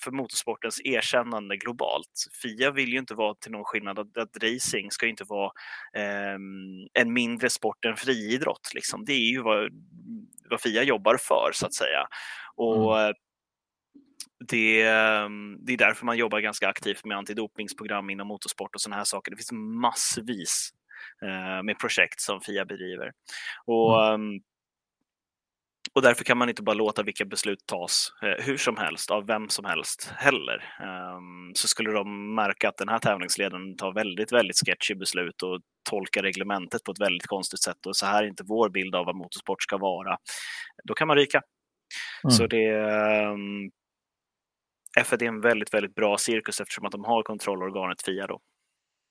[0.00, 2.26] för motorsportens erkännande globalt.
[2.42, 5.52] Fia vill ju inte vara till någon skillnad att, att racing ska inte vara
[5.96, 6.38] eh,
[6.92, 8.74] en mindre sport än friidrott.
[8.74, 9.04] Liksom.
[9.04, 9.70] Det är ju vad,
[10.50, 12.06] vad Fia jobbar för så att säga.
[12.56, 13.14] Och mm.
[14.48, 18.96] det, ehm, det är därför man jobbar ganska aktivt med antidopingsprogram inom motorsport och sådana
[18.96, 19.30] här saker.
[19.30, 20.70] Det finns massvis
[21.22, 23.12] eh, med projekt som Fia bedriver.
[23.66, 24.40] Och, mm.
[25.90, 29.10] Ehm, och därför kan man inte bara låta vilka beslut tas eh, hur som helst
[29.10, 30.74] av vem som helst heller.
[30.80, 35.60] Um, så skulle de märka att den här tävlingsledaren tar väldigt, väldigt sketchy beslut och
[35.90, 39.06] tolkar reglementet på ett väldigt konstigt sätt och så här är inte vår bild av
[39.06, 40.18] vad motorsport ska vara.
[40.84, 41.42] Då kan man ryka.
[42.24, 42.30] Mm.
[42.30, 42.72] Så det
[43.26, 43.70] um,
[44.98, 48.40] F1 är en väldigt, väldigt bra cirkus eftersom att de har kontrollorganet FIA då.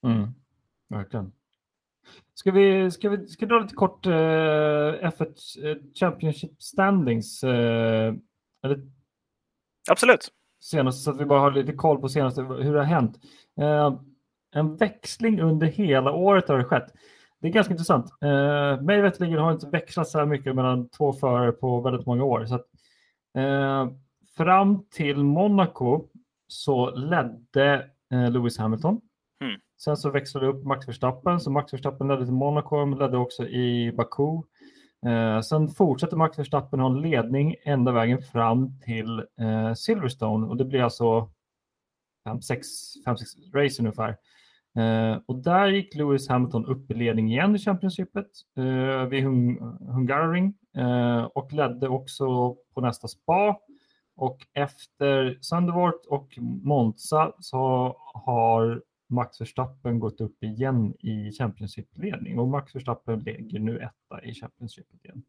[0.07, 0.27] Mm.
[0.89, 1.31] Verkligen.
[2.34, 7.43] Ska vi, ska vi ska dra lite kort eh, F1 eh, Championship standings?
[7.43, 8.13] Eh,
[8.63, 8.80] eller?
[9.89, 10.30] Absolut.
[10.62, 13.19] Senast, så att vi bara har lite koll på senaste, hur det har hänt.
[13.62, 14.00] Eh,
[14.52, 16.93] en växling under hela året har det skett.
[17.41, 18.06] Det är ganska intressant.
[18.22, 22.06] Eh, mig veterligen har det inte växlat så här mycket mellan två förare på väldigt
[22.06, 22.45] många år.
[22.45, 22.65] Så att,
[23.38, 23.88] eh,
[24.38, 26.08] fram till Monaco
[26.48, 29.02] så ledde eh, Lewis Hamilton
[29.43, 29.60] Hmm.
[29.84, 33.17] Sen så växlade det upp Max Verstappen, så Max Verstappen ledde till Monaco, men ledde
[33.17, 34.41] också i Baku.
[35.06, 40.58] Eh, sen fortsätter Max Verstappen ha en ledning ända vägen fram till eh, Silverstone och
[40.58, 41.30] det blir alltså
[42.25, 42.56] 5-6
[43.54, 44.17] race ungefär.
[44.78, 49.60] Eh, och där gick Lewis Hamilton upp i ledning igen i Championshipet eh, vid Hung
[49.80, 53.60] Hungaroring eh, och ledde också på nästa spa.
[54.15, 62.48] Och efter Sandevort och Monza så har Max Verstappen gått upp igen i Championship-ledning och
[62.48, 65.24] Max Verstappen ligger nu etta i Championship igen.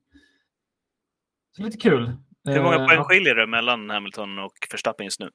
[1.57, 2.17] Så lite kul.
[2.45, 5.31] Hur många poäng eh, skiljer det mellan Hamilton och Verstappen just nu?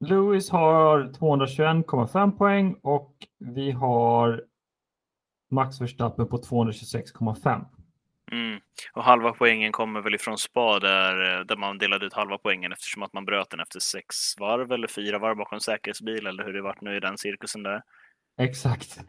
[0.00, 4.44] Lewis har 221,5 poäng och vi har
[5.50, 7.64] Max Verstappen på 226,5.
[8.32, 8.60] Mm.
[8.92, 12.72] Och halva poängen kommer väl ifrån spa där, eh, där man delade ut halva poängen
[12.72, 16.52] eftersom att man bröt den efter sex varv eller fyra varv bakom säkerhetsbil eller hur
[16.52, 17.82] det vart nu i den cirkusen där.
[18.40, 19.00] Exakt.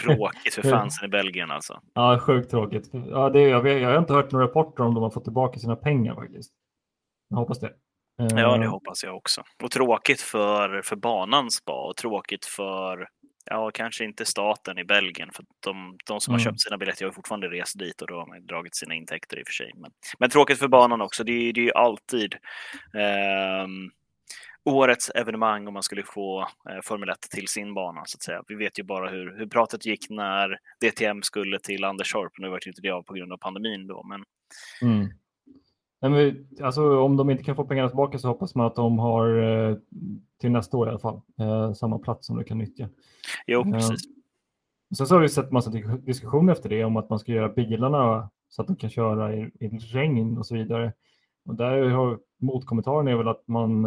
[0.00, 1.80] Tråkigt för fansen i Belgien alltså.
[1.94, 2.90] Ja, sjukt tråkigt.
[2.92, 5.76] Ja, det, jag, jag har inte hört några rapporter om de har fått tillbaka sina
[5.76, 6.52] pengar faktiskt.
[7.28, 7.72] Jag hoppas det.
[8.16, 8.70] Ja, det eh.
[8.70, 9.42] hoppas jag också.
[9.62, 13.08] Och tråkigt för, för banans spa och tråkigt för
[13.44, 16.38] Ja, kanske inte staten i Belgien, för de, de som mm.
[16.38, 19.38] har köpt sina biljetter har fortfarande rest dit och då har man dragit sina intäkter
[19.38, 19.72] i och för sig.
[19.76, 21.24] Men, men tråkigt för banan också.
[21.24, 22.34] Det, är, det är ju alltid
[22.94, 23.66] eh,
[24.64, 28.42] årets evenemang om man skulle få eh, Formel 1 till sin bana så att säga.
[28.48, 32.32] Vi vet ju bara hur, hur pratet gick när DTM skulle till Anderstorp.
[32.38, 34.24] Nu var det inte det av på grund av pandemin då, men
[34.82, 35.08] mm.
[36.02, 39.42] Men alltså, om de inte kan få pengarna tillbaka så hoppas man att de har
[39.42, 39.76] eh,
[40.40, 42.88] till nästa år i alla fall eh, samma plats som de kan nyttja.
[43.46, 44.00] Jo, eh, precis.
[44.96, 48.30] Sen så har vi sett massa diskussioner efter det om att man ska göra bilarna
[48.48, 50.92] så att de kan köra i, i regn och så vidare.
[51.44, 53.80] Och där har motkommentaren är väl att man,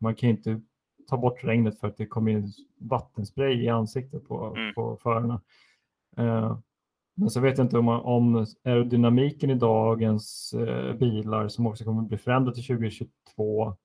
[0.00, 0.60] man kan inte
[1.08, 4.74] ta bort regnet för att det kommer in vattenspray i ansiktet på, mm.
[4.74, 5.40] på förarna.
[7.20, 12.02] Men så vet jag inte om, om aerodynamiken i dagens eh, bilar som också kommer
[12.02, 13.76] bli förändrat till 2022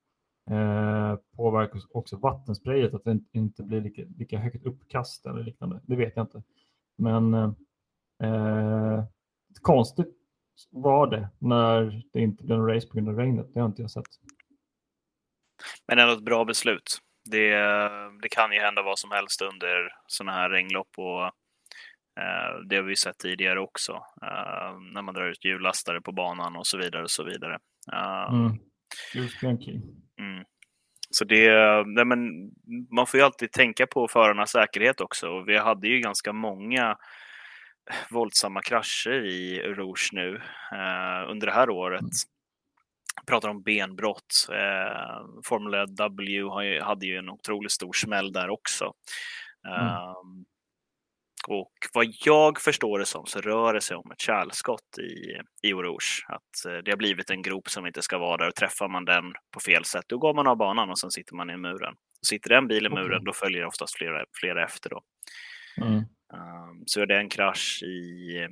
[0.51, 5.81] eh, påverkar också vattensprayet, att det inte blir lika, lika högt uppkast eller liknande.
[5.84, 6.43] Det vet jag inte.
[6.97, 7.34] Men
[8.23, 9.03] eh,
[9.62, 10.15] konstigt
[10.71, 13.53] var det när det inte blev en race på grund av regnet.
[13.53, 14.05] Det har inte jag sett.
[15.88, 16.97] Men ändå ett bra beslut.
[17.31, 17.49] Det,
[18.21, 21.31] det kan ju hända vad som helst under sådana här regnlopp och
[22.19, 26.55] Eh, det har vi sett tidigare också eh, när man drar ut hjullastare på banan
[26.55, 27.60] och så vidare och så vidare.
[27.93, 28.58] Eh, mm.
[30.19, 30.43] Mm.
[31.09, 31.49] Så det,
[31.85, 32.51] nej men,
[32.95, 35.41] man får ju alltid tänka på förarnas säkerhet också.
[35.41, 36.97] Vi hade ju ganska många
[38.09, 40.35] våldsamma krascher i Rouge nu
[40.71, 42.01] eh, under det här året.
[43.15, 44.47] Jag pratar om benbrott.
[44.51, 46.49] Eh, Formula W
[46.81, 48.93] hade ju en otroligt stor smäll där också.
[49.67, 50.45] Mm.
[51.47, 55.73] Och vad jag förstår det som så rör det sig om ett kärlskott i, i
[55.73, 56.25] Oroge.
[56.27, 59.05] Att eh, det har blivit en grop som inte ska vara där och träffar man
[59.05, 61.95] den på fel sätt då går man av banan och sen sitter man i muren.
[62.27, 64.89] Sitter det en bil i muren då följer oftast flera, flera efter.
[64.89, 65.01] Då.
[65.81, 65.97] Mm.
[65.97, 68.47] Um, så är det en krasch i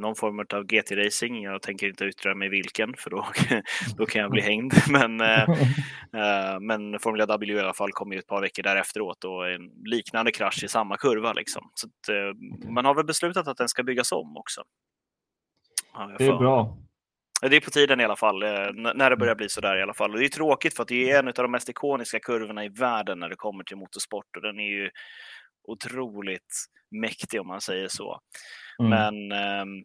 [0.00, 1.42] någon form av GT-racing.
[1.42, 3.26] Jag tänker inte yttra mig vilken för då,
[3.96, 4.74] då kan jag bli hängd.
[4.90, 5.48] Men, äh,
[6.60, 10.32] men Formula W i alla fall kom ju ett par veckor därefteråt och en liknande
[10.32, 11.32] krasch i samma kurva.
[11.32, 11.70] Liksom.
[11.74, 14.62] Så att, äh, man har väl beslutat att den ska byggas om också.
[15.94, 16.76] Ja, det är bra.
[17.42, 18.38] Det är på tiden i alla fall,
[18.74, 20.12] när det börjar bli så där i alla fall.
[20.12, 22.68] Och det är tråkigt för att det är en av de mest ikoniska kurvorna i
[22.68, 24.90] världen när det kommer till motorsport och den är ju
[25.70, 26.54] otroligt
[26.90, 28.20] mäktig om man säger så.
[28.78, 28.90] Mm.
[28.90, 29.84] Men eh,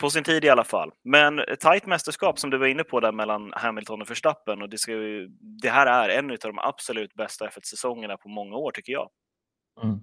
[0.00, 0.90] på sin tid i alla fall.
[1.04, 4.78] Men tajt mästerskap som du var inne på där mellan Hamilton och Verstappen och det,
[4.78, 5.28] ska ju,
[5.62, 9.08] det här är en av de absolut bästa F1-säsongerna på många år tycker jag.
[9.82, 10.00] Mm.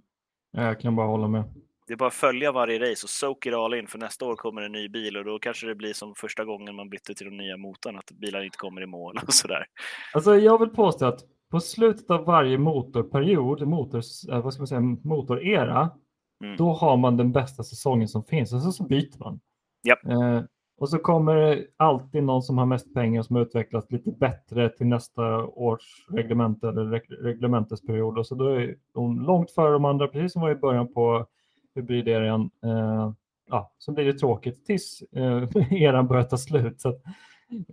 [0.52, 1.44] Jag kan bara hålla med.
[1.88, 4.36] Det är bara att följa varje race och soak it all in för nästa år
[4.36, 7.26] kommer en ny bil och då kanske det blir som första gången man bytte till
[7.26, 9.66] de nya motorn att bilar inte kommer i mål och sådär.
[10.14, 11.20] Alltså jag vill påstå att
[11.52, 15.90] på slutet av varje motorperiod, motors, eh, vad ska man säga, motorera,
[16.44, 16.58] mm.
[16.58, 19.40] då har man den bästa säsongen som finns och så, så byter man.
[19.88, 20.06] Yep.
[20.06, 20.44] Eh,
[20.80, 24.88] och så kommer det alltid någon som har mest pengar som utvecklas lite bättre till
[24.88, 26.86] nästa års reglement eller
[27.24, 28.18] reglementesperiod.
[28.18, 31.26] Och så då är de långt före de andra, precis som var i början på
[31.76, 32.50] hybrideran.
[32.64, 33.12] Eh,
[33.50, 36.82] ja, så blir det tråkigt tills eh, eran börjar ta slut.
[36.82, 37.02] Så att,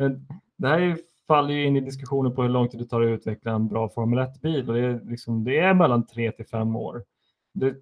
[0.01, 0.11] eh,
[0.57, 3.07] det här är faller ju in i diskussionen på hur lång tid det tar att
[3.07, 6.77] utveckla en bra Formel 1-bil och det är, liksom, det är mellan tre till fem
[6.77, 7.05] år.
[7.53, 7.75] Det,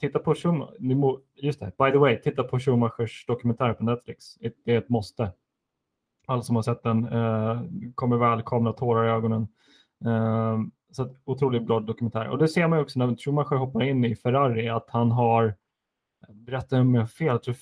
[0.00, 4.34] titta på Schumacher, just det, by the way, titta på Schumachers dokumentär på Netflix.
[4.64, 5.32] Det är ett måste.
[6.26, 7.62] Alla som har sett den eh,
[7.94, 9.48] kommer välkomna tårar i ögonen.
[10.04, 10.58] Eh,
[10.92, 12.28] så att, otroligt bra dokumentär.
[12.28, 15.54] Och det ser man också när Schumacher hoppar in i Ferrari att han har,
[16.28, 17.54] berätta om jag har fel, jag tror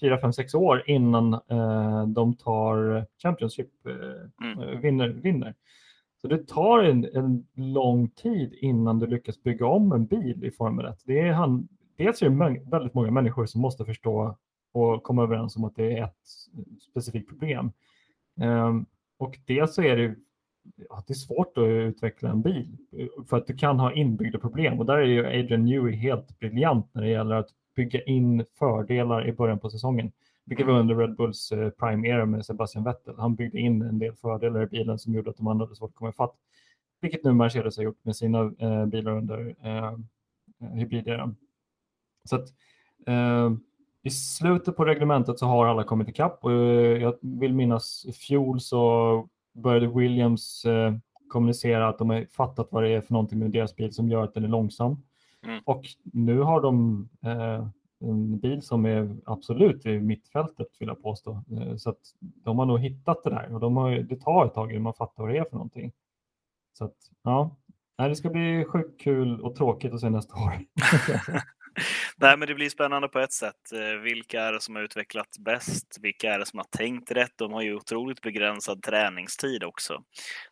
[0.00, 4.80] fyra, fem, sex år innan eh, de tar Championship, eh, mm.
[4.80, 5.54] vinner, vinner.
[6.20, 10.50] Så det tar en, en, lång tid innan du lyckas bygga om en bil i
[10.50, 11.02] Formel 1.
[11.04, 14.36] Det är han, dels är det väldigt många människor som måste förstå
[14.72, 16.28] och komma överens om att det är ett
[16.90, 17.72] specifikt problem.
[18.40, 18.86] Um,
[19.18, 20.14] och dels så är det,
[20.88, 22.76] ja, det är svårt att utveckla en bil
[23.28, 26.94] för att du kan ha inbyggda problem och där är ju Adrian Newey helt briljant
[26.94, 30.12] när det gäller att bygga in fördelar i början på säsongen.
[30.44, 33.14] Vilket var under Red Bulls eh, prime era med Sebastian Vettel.
[33.18, 35.90] Han byggde in en del fördelar i bilen som gjorde att de andra hade svårt
[35.90, 36.34] att komma ifatt.
[37.00, 39.98] Vilket nu Mercedes har gjort med sina eh, bilar under eh,
[40.74, 41.36] hybrideran.
[42.24, 42.48] Så att,
[43.06, 43.50] eh,
[44.02, 48.12] i slutet på reglementet så har alla kommit ikapp och eh, jag vill minnas i
[48.12, 50.94] fjol så började Williams eh,
[51.28, 54.24] kommunicera att de har fattat vad det är för någonting med deras bil som gör
[54.24, 54.96] att den är långsam.
[55.46, 55.62] Mm.
[55.64, 57.66] Och nu har de eh,
[58.00, 61.42] en bil som är absolut i mittfältet vill jag påstå.
[61.60, 64.54] Eh, så att de har nog hittat det där och de har, det tar ett
[64.54, 65.92] tag innan man fattar vad det är för någonting.
[66.78, 67.56] Så att ja,
[67.96, 70.52] det ska bli sjukt kul och tråkigt att se nästa år.
[72.16, 73.72] Nej, men det blir spännande på ett sätt.
[73.74, 75.98] Eh, vilka är det som har utvecklat bäst?
[76.00, 77.32] Vilka är det som har tänkt rätt?
[77.36, 80.02] De har ju otroligt begränsad träningstid också.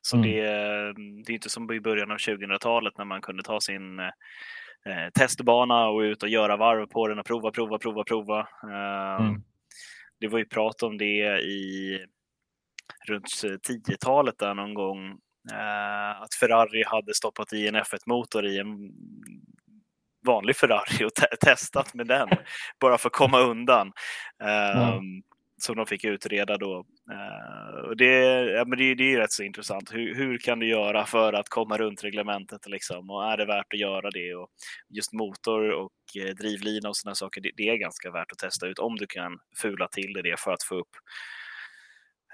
[0.02, 0.30] Så mm.
[0.30, 0.42] det,
[1.26, 4.00] det är inte som i början av 2000-talet när man kunde ta sin
[4.88, 8.38] eh, testbana och ut och göra varv på den och prova, prova, prova, prova.
[8.40, 9.42] Eh, mm.
[10.20, 11.98] Det var ju prat om det i
[13.06, 13.26] runt
[13.68, 15.06] 10-talet där någon gång.
[15.52, 18.92] Eh, att Ferrari hade stoppat i en F1-motor i en
[20.26, 22.28] vanlig Ferrari och te testat med den
[22.80, 23.92] bara för att komma undan.
[24.42, 25.22] Mm
[25.58, 26.86] som de fick utreda då.
[27.10, 28.14] Uh, och det,
[28.50, 29.92] ja, men det, det är rätt så intressant.
[29.92, 33.10] Hur, hur kan du göra för att komma runt reglementet liksom?
[33.10, 34.34] och är det värt att göra det?
[34.34, 34.48] Och
[34.88, 38.66] just motor och eh, drivlina och sådana saker, det, det, är ganska värt att testa
[38.66, 40.96] ut om du kan fula till det för att få upp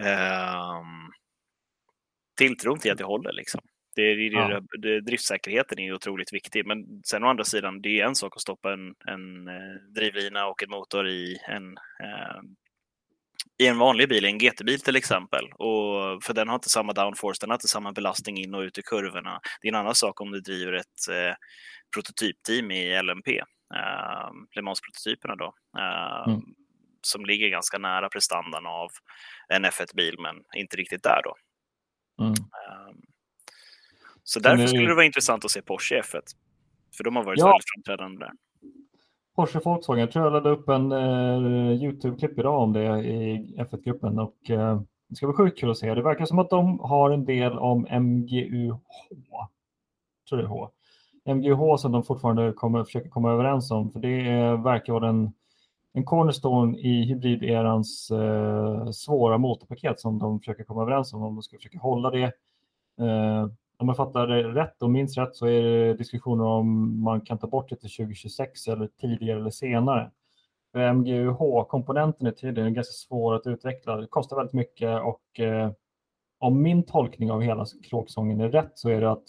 [0.02, 0.82] uh,
[2.36, 3.32] tilltron till att det håller.
[3.32, 3.60] Liksom.
[3.96, 4.60] Det, det, ja.
[4.78, 8.42] det, driftsäkerheten är otroligt viktig, men sen å andra sidan, det är en sak att
[8.42, 12.40] stoppa en, en eh, drivlina och en motor i en eh,
[13.58, 15.44] i en vanlig bil, en GT-bil till exempel.
[15.52, 18.78] Och, för den har inte samma downforce, den har inte samma belastning in och ut
[18.78, 19.40] i kurvorna.
[19.60, 21.34] Det är en annan sak om du driver ett eh,
[21.94, 23.28] prototypteam i LMP,
[23.74, 26.42] eh, Le Mans-prototyperna då, eh, mm.
[27.02, 28.90] som ligger ganska nära prestandan av
[29.48, 31.36] en F1-bil, men inte riktigt där då.
[32.24, 32.32] Mm.
[32.32, 32.94] Eh,
[34.24, 36.20] så därför skulle det vara intressant att se Porsche i F1,
[36.96, 37.46] för de har varit ja.
[37.46, 38.32] väldigt framträdande där.
[39.34, 40.00] Porsche Volkswagen.
[40.00, 44.80] Jag tror jag laddade upp en eh, Youtube-klipp idag om det i F1-gruppen och eh,
[45.08, 45.94] det ska bli sjukt kul att se.
[45.94, 48.78] Det verkar som att de har en del om MGUH.
[49.30, 50.70] Jag tror det är H.
[51.24, 55.32] MGUH som de fortfarande kommer, försöker komma överens om, för det är, verkar vara en,
[55.92, 61.42] en cornerstone i hybriderans eh, svåra motorpaket som de försöker komma överens om, om de
[61.42, 62.32] ska försöka hålla det.
[63.00, 63.46] Eh,
[63.78, 67.38] om jag fattar det rätt och minns rätt så är det diskussioner om man kan
[67.38, 70.10] ta bort det till 2026 eller tidigare eller senare.
[70.94, 73.96] MGUH-komponenten är tydligen ganska svår att utveckla.
[73.96, 75.70] Det kostar väldigt mycket och eh,
[76.38, 79.24] om min tolkning av hela kråksången är rätt så är det att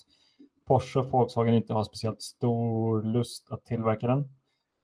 [0.68, 4.30] Porsche och Volkswagen inte har speciellt stor lust att tillverka den.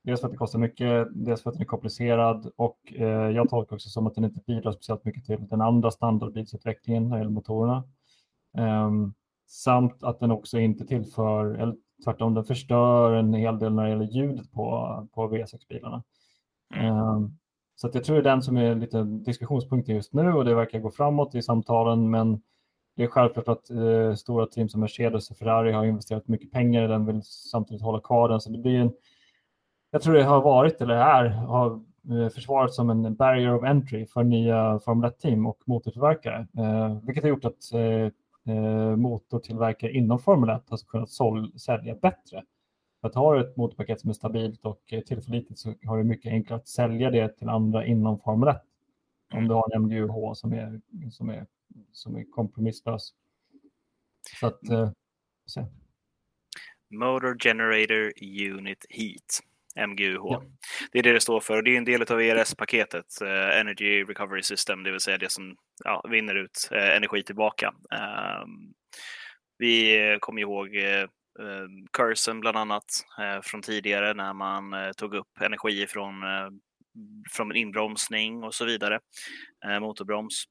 [0.03, 3.49] Dels för att det kostar mycket, dels för att den är komplicerad och eh, jag
[3.49, 7.19] tolkar också som att den inte bidrar speciellt mycket till den andra standardbilsutvecklingen när det
[7.19, 7.83] gäller motorerna.
[8.57, 9.13] Um,
[9.51, 13.89] samt att den också inte tillför, eller tvärtom, den förstör en hel del när det
[13.89, 16.03] gäller ljudet på, på V6-bilarna.
[16.75, 16.95] Mm.
[16.95, 17.37] Um,
[17.75, 20.55] så att jag tror det är den som är lite diskussionspunkten just nu och det
[20.55, 22.41] verkar gå framåt i samtalen men
[22.95, 26.83] det är självklart att eh, stora team som Mercedes och Ferrari har investerat mycket pengar
[26.83, 28.41] i den vill samtidigt hålla kvar den.
[28.41, 28.91] Så det blir en,
[29.91, 34.05] jag tror det har varit, eller är, har eh, försvarat som en barrier of entry
[34.05, 36.47] för nya Formel 1-team och motortillverkare.
[36.57, 38.11] Eh, vilket har gjort att eh,
[38.47, 42.43] eh motortillverkare inom Formel 1 har kunnat sål, sälja bättre.
[43.01, 46.59] För att ha ett motorpaket som är stabilt och tillförlitligt så har det mycket enklare
[46.59, 48.61] att sälja det till andra inom Formel 1.
[49.33, 50.81] Om du har en MGUH som är,
[51.11, 51.45] som är
[51.91, 53.13] som är kompromisslös.
[54.39, 54.91] Så att, eh,
[55.45, 55.65] se.
[56.89, 58.11] Motor Generator
[58.57, 59.41] Unit Heat,
[59.75, 60.27] MGUH.
[60.29, 60.43] Ja.
[60.91, 64.03] Det är det det står för och det är en del av ERS-paketet, eh, Energy
[64.03, 67.73] Recovery System, det vill säga det som ja, vinner ut eh, energi tillbaka.
[68.43, 68.73] Um,
[69.57, 71.07] vi kommer ihåg eh,
[71.93, 72.85] Cursen bland annat
[73.19, 76.49] eh, från tidigare när man eh, tog upp energi från, eh,
[77.31, 78.99] från inbromsning och så vidare,
[79.65, 80.45] eh, motorbroms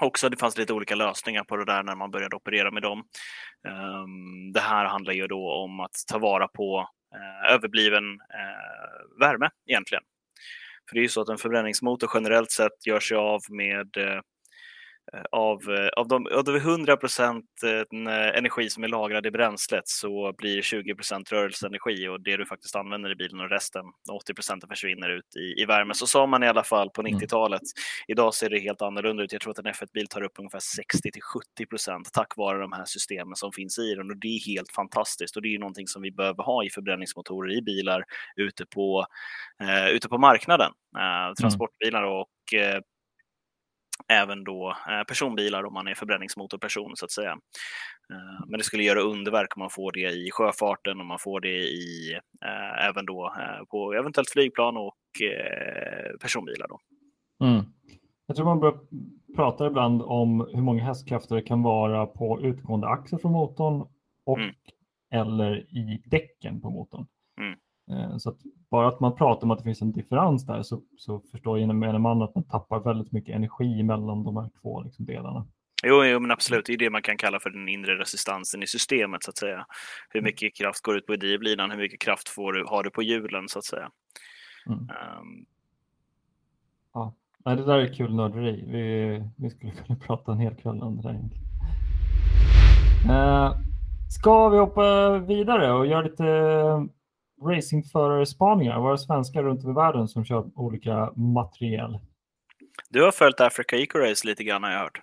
[0.00, 3.04] också det fanns lite olika lösningar på det där när man började operera med dem.
[3.68, 9.20] Ehm, det här handlar ju då om att ta vara på eh, Eh, överbliven eh,
[9.20, 10.04] värme egentligen.
[10.88, 14.20] För det är ju så att en förbränningsmotor generellt sett gör sig av med Eh,
[15.30, 19.88] av, eh, av, de, av de 100 procent eh, energi som är lagrad i bränslet
[19.88, 24.34] så blir 20 procent rörelseenergi och det du faktiskt använder i bilen och resten, 80
[24.34, 25.94] procent försvinner ut i, i värme.
[25.94, 27.60] Så sa man i alla fall på 90-talet.
[27.60, 28.04] Mm.
[28.08, 29.32] Idag ser det helt annorlunda ut.
[29.32, 32.72] Jag tror att en F1-bil tar upp ungefär 60 till 70 procent tack vare de
[32.72, 35.86] här systemen som finns i den och det är helt fantastiskt och det är någonting
[35.86, 38.04] som vi behöver ha i förbränningsmotorer i bilar
[38.36, 39.06] ute på,
[39.62, 40.72] eh, ute på marknaden.
[40.96, 41.34] Eh, mm.
[41.34, 42.80] transportbilar och eh,
[44.08, 47.30] även då eh, personbilar om man är förbränningsmotorperson så att säga.
[48.10, 51.40] Eh, men det skulle göra underverk om man får det i sjöfarten, om man får
[51.40, 52.12] det i
[52.44, 53.32] eh, även då
[53.70, 54.94] på eventuellt flygplan och
[56.20, 56.66] personbilar.
[56.68, 56.80] Då.
[57.46, 57.64] Mm.
[58.26, 58.78] Jag tror man bör
[59.36, 63.88] prata ibland om hur många hästkrafter det kan vara på utgående axel från motorn
[64.24, 64.54] och mm.
[65.12, 67.06] eller i däcken på motorn.
[67.40, 67.58] Mm.
[67.90, 68.38] Eh, så att
[68.70, 71.98] bara att man pratar om att det finns en differens där så, så förstår gemene
[71.98, 75.46] man att man tappar väldigt mycket energi mellan de här två liksom, delarna.
[75.82, 76.66] Jo, jo, men absolut.
[76.66, 79.66] Det är det man kan kalla för den inre resistansen i systemet, så att säga.
[80.10, 80.28] Hur mm.
[80.28, 81.70] mycket kraft går ut på drivlinan?
[81.70, 83.90] Hur mycket kraft får du, har du på hjulen, så att säga.
[84.66, 84.78] Mm.
[84.78, 85.46] Um...
[86.94, 87.14] Ja,
[87.44, 88.64] det där är kul nörderi.
[88.66, 91.30] Vi, vi skulle kunna prata en hel kväll om det där.
[93.06, 93.56] Uh,
[94.10, 96.24] ska vi hoppa vidare och göra lite
[97.42, 98.80] racingförarspaningar?
[98.80, 101.98] Våra svenskar runt om i världen som kör olika materiel.
[102.90, 105.00] Du har följt Africa Eco Race lite grann har jag hört.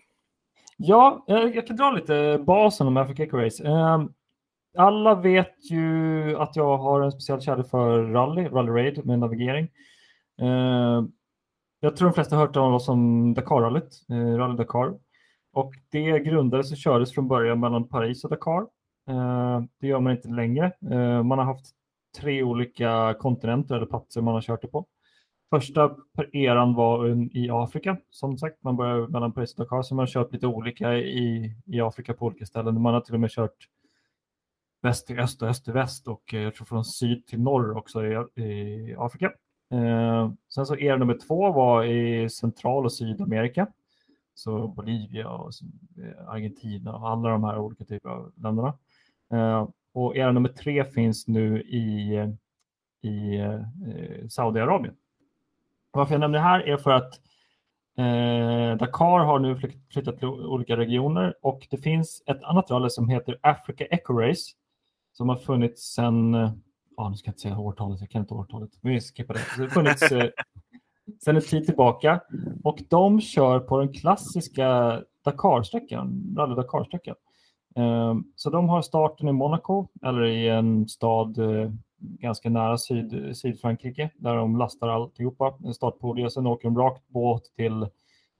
[0.78, 3.64] Ja, jag, jag kan dra lite basen om Africa Eco Race.
[3.64, 4.14] Um,
[4.78, 9.68] alla vet ju att jag har en speciell kärlek för rally, rally raid med navigering.
[10.42, 11.06] Uh,
[11.80, 14.94] jag tror de flesta har hört om Dakarrallyt, uh, Rally Dakar.
[15.54, 18.62] Och det grundades och kördes från början mellan Paris och Dakar.
[19.10, 20.72] Uh, det gör man inte längre.
[21.24, 21.66] Man har haft
[22.16, 24.86] tre olika kontinenter eller platser man har kört det på.
[25.49, 25.95] Första
[26.32, 27.07] eran var
[27.38, 28.63] i Afrika, som sagt.
[28.63, 32.13] Man börjar mellan Paris och Dakar, så man har kört lite olika i, i Afrika
[32.13, 32.82] på olika ställen.
[32.82, 33.68] Man har till och med kört
[34.82, 37.78] väst till öst och öst till väst och eh, jag tror från syd till norr
[37.78, 39.32] också i, i Afrika.
[39.72, 43.68] Eh, sen så era nummer två var i Central och Sydamerika.
[44.34, 45.51] Så Bolivia och
[45.97, 48.74] eh, Argentina och alla de här olika typerna av länderna.
[49.34, 52.14] Eh, och era nummer tre finns nu i,
[53.02, 53.60] i eh,
[54.30, 54.96] Saudiarabien.
[55.91, 57.14] Varför jag nämner det här är för att
[57.98, 59.60] eh, Dakar har nu
[59.93, 64.52] flyttat till olika regioner och det finns ett annat rally som heter Africa Eco Race
[65.14, 66.34] som har funnits sedan,
[66.98, 69.39] ja nu ska jag inte säga årtalet, jag kan inte årtalet, vi skippar det.
[69.58, 70.30] Det har funnits eh,
[71.20, 72.22] sedan en tid tillbaka
[72.64, 77.16] och de kör på den klassiska Dakar-sträckan, Rally Dakar-sträckan.
[78.36, 81.38] Så de har starten i Monaco eller i en stad
[81.98, 86.30] ganska nära syd, Sydfrankrike där de lastar alltihopa, en startpodium.
[86.30, 87.88] Sen åker de rakt båt till,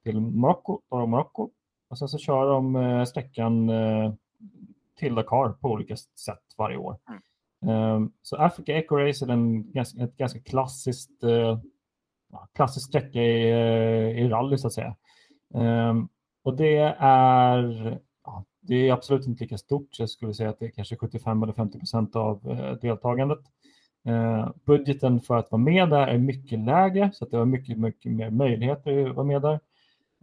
[0.04, 1.50] till Marocko, norra Marocko.
[1.90, 3.72] Och sen så kör de sträckan
[5.00, 6.98] till Dakar på olika sätt varje år.
[7.10, 7.22] Mm.
[7.96, 11.24] Um, så Africa Eco Race är en, ett ganska klassiskt,
[12.56, 13.50] klassiskt sträcka i,
[14.22, 14.96] i rally så att säga.
[15.54, 16.10] Um,
[16.44, 18.00] och det är,
[18.68, 21.54] det är absolut inte lika stort, jag skulle säga att det är kanske 75 eller
[21.54, 23.40] 50 procent av eh, deltagandet.
[24.06, 27.78] Eh, budgeten för att vara med där är mycket lägre, så att det var mycket,
[27.78, 29.60] mycket mer möjligheter att vara med där.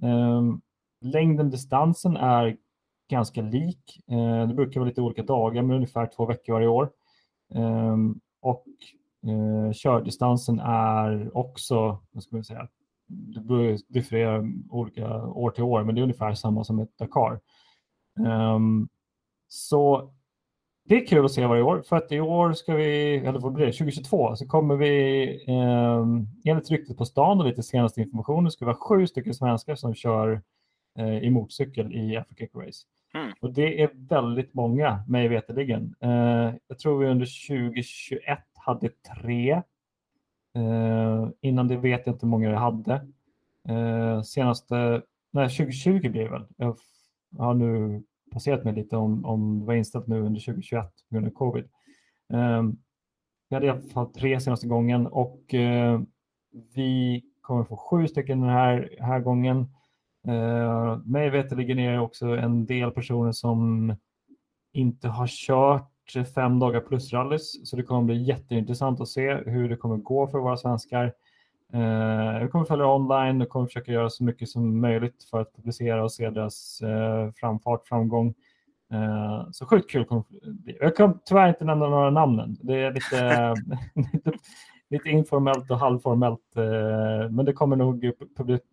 [0.03, 0.43] Eh,
[1.01, 2.57] längden, distansen är
[3.11, 4.01] ganska lik.
[4.11, 6.91] Eh, det brukar vara lite olika dagar, men ungefär två veckor varje år.
[7.55, 8.67] Ehm, och
[9.27, 12.69] eh, kördistansen är också, vad ska man säga,
[13.07, 17.41] det differerar olika år till år, men det är ungefär samma som ett Dakar.
[18.19, 18.89] Um,
[19.49, 20.13] så
[20.85, 23.53] det är kul att se varje år, för att i år ska vi, eller vad
[23.53, 26.07] blir det, 2022, så kommer vi, eh,
[26.45, 29.95] enligt ryktet på stan och lite senaste informationen, ska vi ha sju stycken svenskar som
[29.95, 30.43] kör
[30.99, 32.87] eh, i motorcykel i Africa Race.
[33.15, 33.33] Mm.
[33.41, 35.95] Och det är väldigt många, mig veterligen.
[36.01, 39.63] Eh, jag tror vi under 2021 hade tre.
[40.55, 43.07] Eh, innan det vet jag inte hur många vi hade.
[43.69, 46.47] Eh, senaste, nej 2020 blir det väl.
[46.57, 46.77] Jag
[47.39, 48.03] har nu
[48.33, 51.65] passerat mig lite om, om det var inställt nu under 2021 på grund av covid.
[52.33, 52.63] Eh,
[53.49, 56.01] vi hade i alla fall tre senaste gången och eh,
[56.75, 59.59] vi kommer få sju stycken den här, här gången.
[60.29, 63.95] Eh, mig veterligen är det också en del personer som
[64.73, 65.89] inte har kört
[66.35, 70.27] fem dagar plus rallys, så det kommer bli jätteintressant att se hur det kommer gå
[70.27, 71.13] för våra svenskar.
[71.75, 75.57] Eh, vi kommer följa online och kommer försöka göra så mycket som möjligt för att
[75.57, 78.35] publicera och se deras eh, framfart, framgång.
[78.93, 80.07] Eh, så sjukt kul
[80.65, 82.57] Jag kan tyvärr inte nämna några namnen.
[82.61, 83.55] Det är lite,
[84.13, 84.33] lite,
[84.91, 88.13] lite informellt och halvformellt, eh, men det kommer nog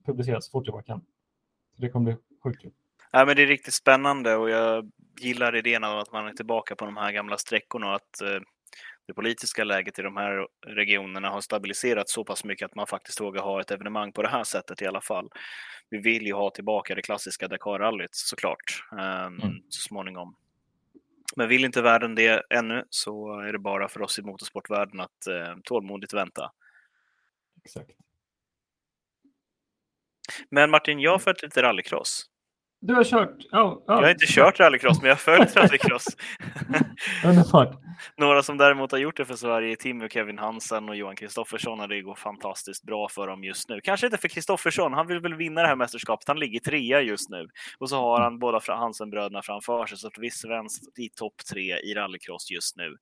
[0.05, 1.01] publiceras så fort jag bara kan
[1.79, 2.71] det kommer bli sjukt kul.
[3.11, 6.75] Ja, men det är riktigt spännande och jag gillar idén av att man är tillbaka
[6.75, 8.41] på de här gamla sträckorna och att eh,
[9.09, 13.21] det politiska läget i de här regionerna har stabiliserats så pass mycket att man faktiskt
[13.21, 15.29] vågar ha ett evenemang på det här sättet i alla fall.
[15.89, 19.61] Vi vill ju ha tillbaka det klassiska Dakar-rallyt såklart eh, mm.
[19.69, 20.35] så småningom.
[21.35, 25.27] Men vill inte världen det ännu så är det bara för oss i motorsportvärlden att
[25.27, 26.51] eh, tålmodigt vänta.
[27.65, 27.91] Exakt.
[30.49, 32.25] Men Martin, jag har följt lite rallycross.
[32.81, 33.45] Du har kört?
[33.51, 33.81] Oh, oh.
[33.87, 36.05] Jag har inte kört rallycross, men jag har följt rallycross.
[37.25, 37.79] Underbart.
[38.17, 41.15] Några som däremot har gjort det för Sverige är Timmy och Kevin Hansen och Johan
[41.15, 43.81] Kristoffersson och det går fantastiskt bra för dem just nu.
[43.83, 46.27] Kanske inte för Kristoffersson, han vill väl vinna det här mästerskapet.
[46.27, 50.17] Han ligger trea just nu och så har han båda Hansen-bröderna framför sig, så att
[50.17, 52.97] vi svenskt i topp tre i rallycross just nu.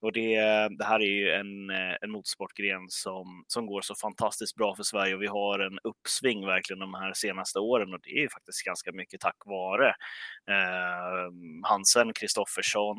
[0.00, 0.36] Och det,
[0.78, 1.70] det här är ju en,
[2.02, 6.46] en motorsportgren som, som går så fantastiskt bra för Sverige och vi har en uppsving
[6.46, 9.88] verkligen de här senaste åren och det är faktiskt ganska mycket mycket tack vare
[10.50, 11.30] eh,
[11.62, 12.96] Hansen, Kristoffersson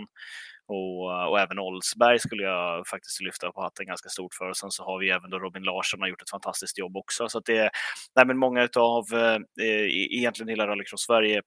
[0.68, 4.50] och, och även Olsberg skulle jag faktiskt lyfta på hatten ganska stort för.
[4.50, 7.30] Och sen så har vi även då Robin Larsson har gjort ett fantastiskt jobb också.
[7.30, 7.70] Så att det,
[8.16, 11.42] nej men många av eh, e-, egentligen hela Rallycross Sverige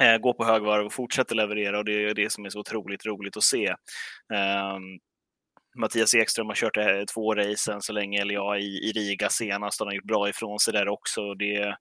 [0.00, 3.06] eh, går på högvarv och fortsätter leverera och det är det som är så otroligt
[3.06, 3.66] roligt att se.
[4.34, 4.78] Eh,
[5.74, 9.28] Mattias Ekström har kört eh, två race än så länge, eller ja, i, i Riga
[9.28, 9.80] senast.
[9.80, 11.34] Han har gjort bra ifrån sig där också.
[11.34, 11.76] Det,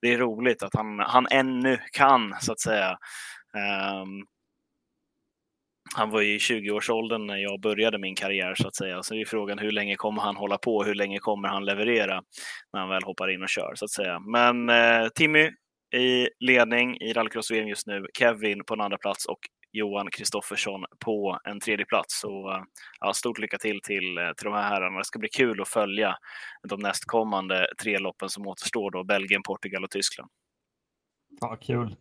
[0.00, 2.98] det är roligt att han, han ännu kan, så att säga.
[4.02, 4.26] Um,
[5.96, 9.02] han var i 20-årsåldern när jag började min karriär så att säga.
[9.02, 10.84] Så är frågan hur länge kommer han hålla på?
[10.84, 12.22] Hur länge kommer han leverera
[12.72, 14.20] när han väl hoppar in och kör så att säga.
[14.20, 15.50] Men eh, Timmy
[15.94, 18.06] i ledning i rallycross-VM just nu.
[18.18, 19.38] Kevin på en andra plats och
[19.72, 22.20] Johan Kristoffersson på en tredje plats.
[22.20, 22.62] Så eh,
[23.00, 24.98] ja, stort lycka till, till eh, till de här herrarna.
[24.98, 26.16] Det ska bli kul att följa
[26.68, 30.30] de nästkommande tre loppen som återstår då, Belgien, Portugal och Tyskland.
[31.40, 31.96] Ja, kul.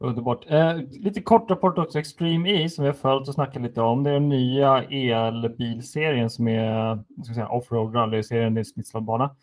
[0.00, 0.50] Underbart.
[0.50, 4.04] Eh, lite kort rapport också, Extreme E som vi har följt och snackat lite om.
[4.04, 7.04] Det är den nya elbilserien som är
[7.50, 9.36] offroad rally-serien i Smithslandbana.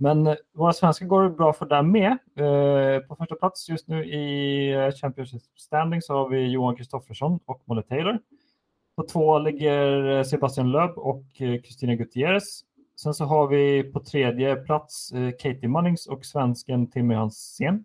[0.00, 2.12] Men eh, våra svenskar går det bra för där med.
[2.12, 7.40] Eh, på första plats just nu i eh, Championship Standing så har vi Johan Kristoffersson
[7.44, 8.18] och Molly Taylor.
[8.96, 12.60] På två ligger Sebastian Löb och Kristina Gutierrez.
[13.00, 17.84] Sen så har vi på tredje plats Katie Munnings och svensken Timmy Hansén.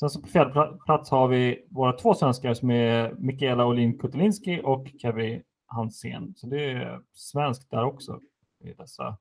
[0.00, 4.60] Sen så på fjärde plats har vi våra två svenskar som är Mikaela Olin Kutulinski
[4.64, 6.34] och Kevin Hansén.
[6.36, 8.20] Så det är svenskt där också
[8.64, 9.16] i dessa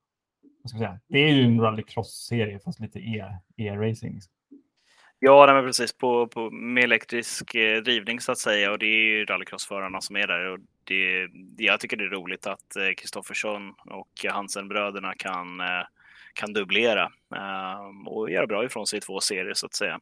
[0.64, 3.26] vad ska säga, det är ju en rallycross-serie fast lite e,
[3.58, 4.22] e-racing.
[5.20, 5.98] Ja, nej, precis.
[5.98, 8.72] På, på, med elektrisk eh, drivning så att säga.
[8.72, 10.46] Och det är ju rallycrossförarna som är där.
[10.46, 15.86] Och det, jag tycker det är roligt att eh, Kristoffersson eh, och Hansen-bröderna kan, eh,
[16.34, 20.00] kan dubblera eh, och göra bra ifrån sig i två serier så att säga.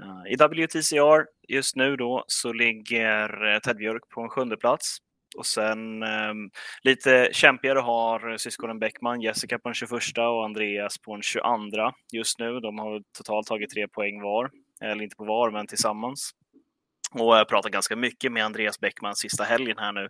[0.00, 4.98] Eh, I WTCR just nu då så ligger eh, Ted Björk på en sjunde plats
[5.36, 6.34] och sen eh,
[6.82, 11.42] lite kämpigare har syskonen Bäckman, Jessica på den 21 och Andreas på den 22
[12.12, 12.60] just nu.
[12.60, 14.50] De har totalt tagit tre poäng var,
[14.84, 16.30] eller inte på var, men tillsammans.
[17.14, 20.08] Och jag pratade ganska mycket med Andreas Bäckman sista helgen här nu.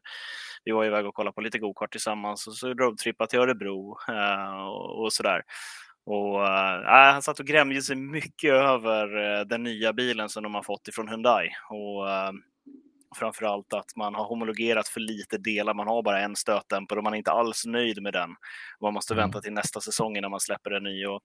[0.65, 4.67] Vi var iväg och kollade på lite gokart tillsammans och så roadtrippade till Örebro eh,
[4.67, 5.43] och, och sådär.
[6.07, 10.55] Och, äh, han satt och grämde sig mycket över äh, den nya bilen som de
[10.55, 11.49] har fått ifrån Hyundai.
[11.71, 12.33] Och, äh,
[13.15, 15.75] framför allt att man har homologerat för lite delar.
[15.75, 18.31] Man har bara en stötdämpare och man är inte alls nöjd med den.
[18.81, 19.23] Man måste mm.
[19.25, 21.07] vänta till nästa säsong innan man släpper en ny.
[21.07, 21.21] Och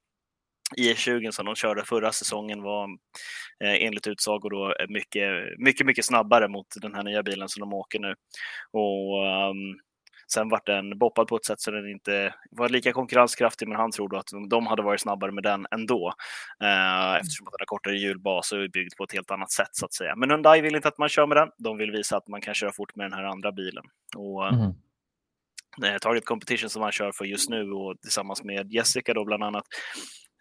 [0.77, 2.89] IE20 som de körde förra säsongen var
[3.63, 7.73] eh, enligt utsago då mycket, mycket, mycket snabbare mot den här nya bilen som de
[7.73, 8.15] åker nu.
[8.71, 9.79] Och um,
[10.33, 13.91] Sen vart den boppad på ett sätt så den inte var lika konkurrenskraftig, men han
[13.91, 16.13] tror då att de hade varit snabbare med den ändå.
[16.63, 19.69] Eh, eftersom att den har kortare hjulbas och är byggd på ett helt annat sätt
[19.71, 20.15] så att säga.
[20.15, 21.49] Men Hyundai vill inte att man kör med den.
[21.57, 23.83] De vill visa att man kan köra fort med den här andra bilen.
[24.15, 24.73] Och, mm.
[26.01, 29.65] Target Competition som han kör för just nu och tillsammans med Jessica då bland annat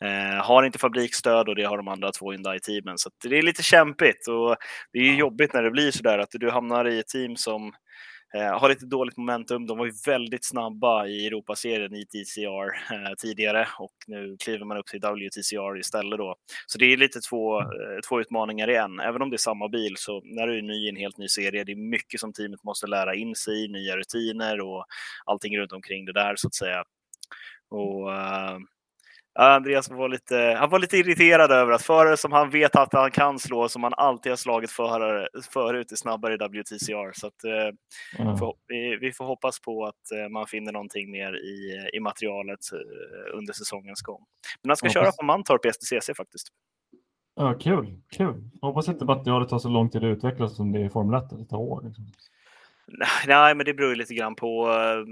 [0.03, 2.99] Eh, har inte fabriksstöd och det har de andra två Hyundai-teamen.
[2.99, 4.57] Så det är lite kämpigt och
[4.93, 7.72] det är jobbigt när det blir så där att du hamnar i ett team som
[7.72, 7.86] Eh,
[8.34, 9.66] Eh, har lite dåligt momentum.
[9.66, 14.76] De var ju väldigt snabba i Europaserien i TCR eh, tidigare och nu kliver man
[14.76, 16.36] upp till WTCR istället då.
[16.66, 19.00] Så det är lite två, eh, två utmaningar i en.
[19.00, 21.28] Även om det är samma bil så när du är ny i en helt ny
[21.28, 24.86] serie, det är mycket som teamet måste lära in sig i, nya rutiner och
[25.24, 26.84] allting runt omkring det där så att säga.
[27.70, 28.58] Och, eh,
[29.39, 33.11] Andreas var lite, han var lite irriterad över att förare som han vet att han
[33.11, 37.12] kan slå, som han alltid har slagit förare, förut, är snabbare i WTCR.
[37.12, 38.37] Så att, eh, mm.
[38.37, 42.61] för, vi, vi, får hoppas på att eh, man finner någonting mer i, i materialet
[42.72, 44.24] eh, under säsongens gång.
[44.62, 46.49] Men han ska köra på Mantorp i STCC faktiskt.
[47.37, 48.51] Ja, kul, kul.
[48.61, 51.30] Hoppas inte materialet tar så lång tid att utvecklas som det är i Formel 1,
[51.30, 51.82] det tar år.
[51.84, 52.05] Liksom.
[53.26, 55.09] Nej, men det beror lite grann på um,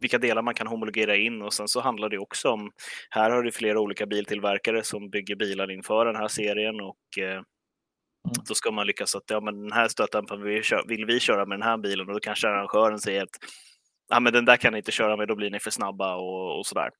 [0.00, 2.72] vilka delar man kan homologera in och sen så handlar det också om,
[3.10, 7.42] här har du flera olika biltillverkare som bygger bilar inför den här serien och uh,
[8.48, 11.58] då ska man lyckas att ja, men den här stötdämparen vill, vill vi köra med
[11.58, 13.36] den här bilen och då kanske arrangören säger att
[14.08, 16.58] ja, men den där kan ni inte köra med, då blir ni för snabba och,
[16.58, 16.90] och sådär.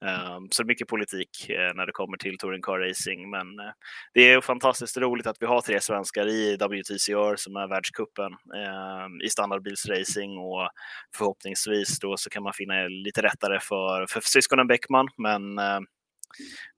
[0.00, 3.30] Um, så mycket politik uh, när det kommer till touring car racing.
[3.30, 3.72] Men uh,
[4.14, 9.04] det är fantastiskt roligt att vi har tre svenskar i WTCR som är världskuppen uh,
[9.04, 10.70] ehm, i standardbilsracing och
[11.16, 15.08] förhoppningsvis då så kan man finna lite rättare för, för syskonen Bäckman.
[15.16, 15.80] Men uh,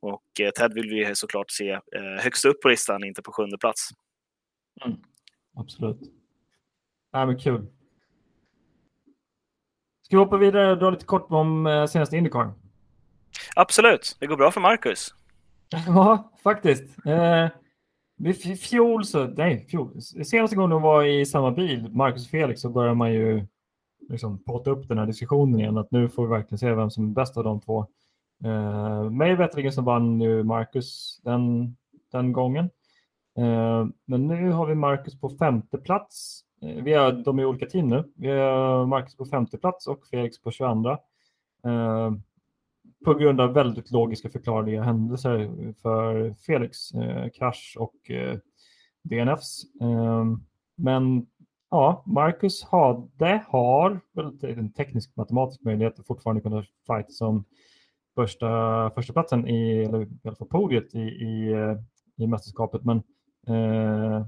[0.00, 0.22] och
[0.56, 1.80] Ted vill vi såklart se
[2.20, 3.88] högst upp på listan, inte på sjunde plats.
[4.84, 4.98] Mm.
[5.54, 6.00] Absolut.
[7.12, 7.66] Ja, men kul.
[10.02, 12.52] Ska vi hoppa vidare och dra lite kort om senaste Indycar?
[13.56, 15.14] Absolut, det går bra för Marcus.
[15.86, 17.06] Ja, faktiskt.
[17.06, 17.48] Eh,
[18.56, 20.02] fjol så, nej, fjol.
[20.02, 23.46] Senaste gången de var i samma bil, Marcus och Felix, så började man ju
[24.08, 27.04] liksom potta upp den här diskussionen igen, att nu får vi verkligen se vem som
[27.04, 27.86] är bäst av de två.
[28.44, 31.76] Eh, mig veterligen så vann nu Marcus den,
[32.12, 32.70] den gången.
[33.38, 36.40] Eh, men nu har vi Marcus på femte plats.
[36.62, 38.12] Eh, vi är, de är i olika team nu.
[38.16, 40.90] Vi har Marcus på femte plats och Felix på 22.
[40.90, 42.12] Eh,
[43.04, 48.38] på grund av väldigt logiska förklarliga händelser för Felix, eh, krasch och eh,
[49.02, 49.62] DNFs.
[49.80, 50.24] Eh,
[50.76, 51.26] men
[51.70, 54.00] ja, Marcus hade, har
[54.42, 57.44] en teknisk matematisk möjlighet att fortfarande kunna fighta som
[58.14, 61.76] första, första platsen i, eller i alla fall podiet i, i, eh,
[62.16, 62.82] i mästerskapet.
[62.84, 62.96] Men
[63.46, 64.26] eh,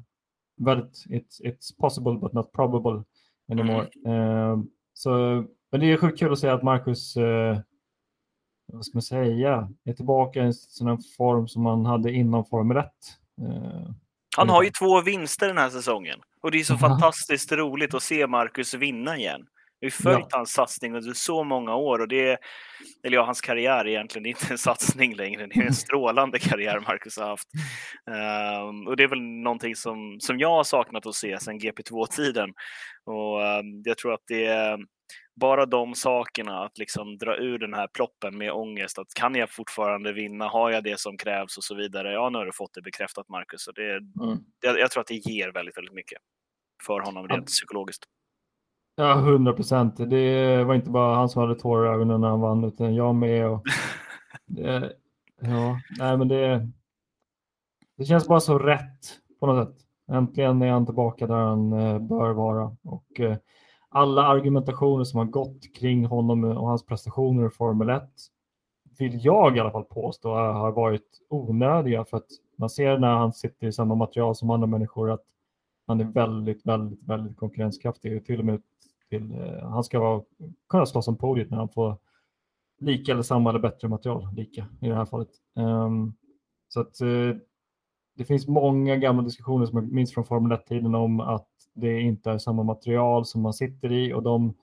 [0.57, 3.05] väldigt, it's, it's possible but not probable
[3.53, 3.89] anymore.
[4.05, 4.51] Mm.
[4.51, 4.59] Eh,
[4.93, 5.11] så,
[5.71, 7.59] men det är sjukt kul att se att Marcus eh,
[8.73, 12.85] vad ska man säga, är tillbaka i sån form som man hade inom Formel 1.
[13.43, 13.91] Eh,
[14.37, 16.81] han har ju två vinster den här säsongen och det är så mm.
[16.81, 19.47] fantastiskt roligt att se Marcus vinna igen.
[19.81, 20.37] Vi har följt ja.
[20.37, 22.39] hans satsning under så många år och det är,
[23.05, 26.81] eller ja, hans karriär egentligen, är inte en satsning längre, det är en strålande karriär
[26.81, 27.49] Marcus har haft.
[28.07, 32.51] Um, och det är väl någonting som, som jag har saknat att se sedan GP2-tiden.
[33.05, 34.79] Och um, jag tror att det är
[35.39, 39.51] bara de sakerna, att liksom dra ur den här ploppen med ångest, att kan jag
[39.51, 42.13] fortfarande vinna, har jag det som krävs och så vidare.
[42.13, 43.67] Ja, nu har du fått det bekräftat Marcus.
[43.67, 44.39] Och det, mm.
[44.61, 46.19] jag, jag, tror att det ger väldigt, väldigt mycket
[46.87, 47.47] för honom rent ja.
[47.47, 48.05] psykologiskt.
[48.97, 49.97] Ja, hundra procent.
[49.97, 53.15] Det var inte bara han som hade tårar i ögonen när han vann, utan jag
[53.15, 53.49] med.
[53.49, 53.65] Och
[54.47, 54.93] det,
[55.41, 56.69] ja, nej, men det,
[57.97, 59.85] det känns bara så rätt på något sätt.
[60.11, 62.77] Äntligen är han tillbaka där han eh, bör vara.
[62.85, 63.37] Och eh,
[63.89, 68.03] alla argumentationer som har gått kring honom och hans prestationer i Formel 1
[68.99, 72.27] vill jag i alla fall påstå har varit onödiga för att
[72.57, 75.25] man ser när han sitter i samma material som andra människor att
[75.87, 78.27] han är väldigt, väldigt, väldigt konkurrenskraftig.
[78.27, 78.63] Till och med
[79.09, 80.23] till, eh, han ska vara,
[80.69, 81.97] kunna slåss om podiet när han får
[82.81, 85.29] lika eller samma eller bättre material, lika i det här fallet.
[85.55, 86.15] Um,
[86.69, 87.37] så att uh,
[88.17, 91.48] det finns många gamla diskussioner som jag minns från Formel 1-tiden om att
[91.81, 94.55] det inte är samma material som man sitter i och de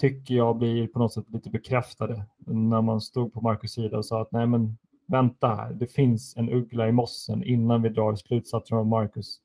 [0.00, 4.06] tycker jag blir på något sätt lite bekräftade när man stod på Marcus sida och
[4.06, 8.14] sa att nej men vänta här, det finns en uggla i mossen innan vi drar
[8.14, 9.40] slutsatser av Marcus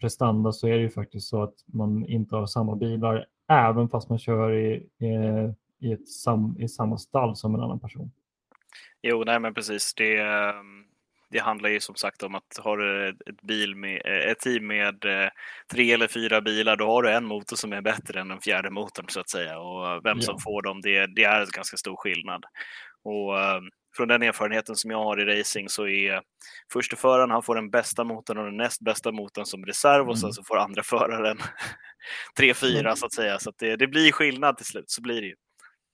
[0.00, 4.08] prestanda så är det ju faktiskt så att man inte har samma bilar även fast
[4.08, 4.88] man kör i,
[5.80, 8.10] i, ett sam, i samma stall som en annan person.
[9.02, 9.94] Jo, nej men precis.
[9.94, 10.84] Det, ehm,
[11.30, 15.04] det handlar ju som sagt om att har du ett, bil med, ett team med
[15.04, 15.28] eh,
[15.72, 18.70] tre eller fyra bilar, då har du en motor som är bättre än den fjärde
[18.70, 19.58] motorn så att säga.
[19.58, 22.44] Och vem som får dem, det, det är en ganska stor skillnad.
[23.04, 23.64] Och ehm,
[23.96, 26.22] från den erfarenheten som jag har i racing så är
[26.72, 30.18] första föraren, han får den bästa motorn och den näst bästa motorn som reserv och
[30.18, 30.32] sen mm.
[30.32, 31.38] så får andra föraren
[32.36, 33.38] tre, fyra så att säga.
[33.38, 35.34] Så att det, det blir skillnad till slut, så blir det ju.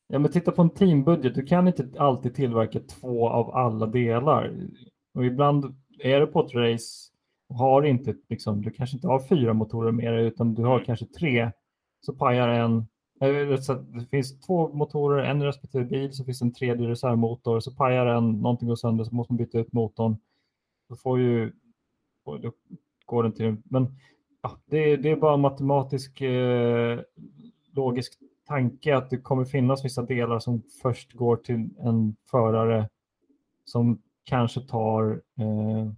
[0.09, 1.34] Ja, men titta på en teambudget.
[1.34, 4.53] Du kan inte alltid tillverka två av alla delar.
[5.17, 7.12] Och ibland är det på ett race
[7.49, 10.75] och har inte, liksom, du kanske inte har fyra motorer med dig utan du har
[10.75, 10.87] mm.
[10.87, 11.51] kanske tre.
[12.01, 12.87] Så pajar en.
[13.19, 17.61] Det finns två motorer, en respektive bil, så finns en tredje reservmotor.
[17.61, 20.17] Så pajar en, någonting går sönder så måste man byta ut motorn.
[20.89, 21.53] Då får ju,
[22.25, 22.53] då
[23.05, 23.97] går den till, men
[24.43, 27.01] ja, det, det är bara matematisk eh,
[27.73, 32.89] logisk tanke att det kommer finnas vissa delar som först går till en förare
[33.64, 35.93] som kanske tar eh,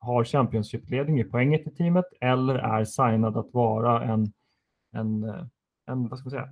[0.00, 4.32] har Championship-ledning i poänget i teamet eller är signad att vara en,
[4.92, 5.46] en, eh,
[5.86, 6.48] en vad ska man säga,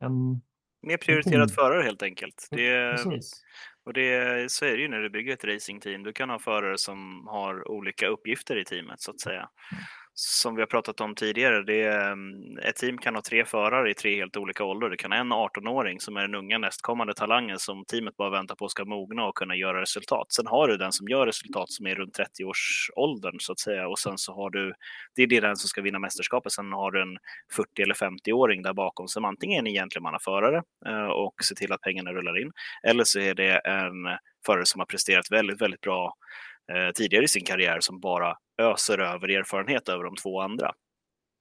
[0.00, 0.40] en
[0.82, 2.48] Mer prioriterad förare helt enkelt.
[2.50, 2.96] Det,
[3.84, 6.02] och det, så är det ju när du bygger ett racingteam.
[6.02, 9.48] Du kan ha förare som har olika uppgifter i teamet så att säga.
[10.20, 13.90] Som vi har pratat om tidigare, det är, mm, ett team kan ha tre förare
[13.90, 14.90] i tre helt olika åldrar.
[14.90, 18.54] Det kan ha en 18-åring som är den unga nästkommande talangen som teamet bara väntar
[18.54, 20.32] på ska mogna och kunna göra resultat.
[20.32, 23.98] Sen har du den som gör resultat som är runt 30-årsåldern så att säga och
[23.98, 24.74] sen så har du,
[25.14, 26.52] det är den som ska vinna mästerskapet.
[26.52, 27.18] Sen har du en
[27.56, 31.80] 40 eller 50-åring där bakom som antingen är en gentlemannaförare eh, och ser till att
[31.80, 32.52] pengarna rullar in
[32.82, 36.14] eller så är det en förare som har presterat väldigt, väldigt bra
[36.72, 40.72] eh, tidigare i sin karriär som bara öser över erfarenhet över de två andra.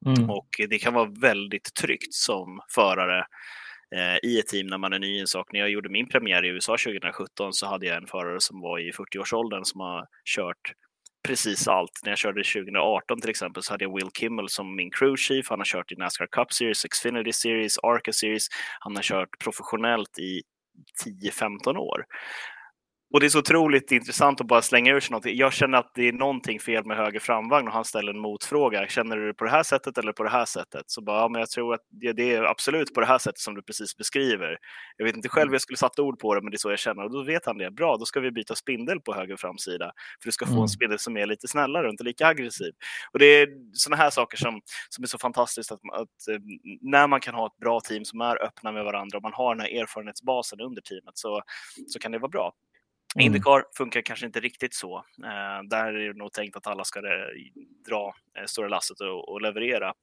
[0.06, 0.30] Mm.
[0.30, 3.26] Och det kan vara väldigt tryggt som förare
[3.96, 5.52] eh, i ett team när man är ny i en sak.
[5.52, 8.80] När jag gjorde min premiär i USA 2017 så hade jag en förare som var
[8.80, 10.74] i 40-årsåldern som har kört
[11.28, 12.00] precis allt.
[12.04, 15.50] När jag körde 2018 till exempel så hade jag Will Kimmel som min crew chief.
[15.50, 18.48] Han har kört i Nascar Cup Series, Xfinity Series, Arca Series.
[18.80, 20.42] Han har kört professionellt i
[21.06, 22.06] 10-15 år.
[23.14, 25.38] Och det är så otroligt intressant att bara slänga ur sig någonting.
[25.38, 28.88] Jag känner att det är någonting fel med höger framvagn och han ställer en motfråga.
[28.88, 30.84] Känner du det på det här sättet eller på det här sättet?
[30.88, 31.82] Så bara, ja, men jag tror att
[32.16, 34.58] det är absolut på det här sättet som du precis beskriver.
[34.98, 35.54] Jag vet inte själv hur mm.
[35.54, 37.04] jag skulle satt ord på det, men det är så jag känner.
[37.04, 37.72] Och då vet han det.
[37.72, 39.92] Bra, då ska vi byta spindel på höger framsida.
[40.22, 40.62] För du ska få mm.
[40.62, 42.72] en spindel som är lite snällare och inte lika aggressiv.
[43.14, 46.40] Och det är sådana här saker som, som är så fantastiskt att, att, eh,
[46.82, 49.56] när man kan ha ett bra team som är öppna med varandra och man har
[49.56, 51.42] den här erfarenhetsbasen under teamet så,
[51.88, 52.54] så kan det vara bra.
[53.16, 53.26] Mm.
[53.26, 54.98] Indycar funkar kanske inte riktigt så.
[55.24, 57.04] Eh, där är det nog tänkt att alla ska eh,
[57.88, 59.94] dra eh, stora lasset och, och leverera.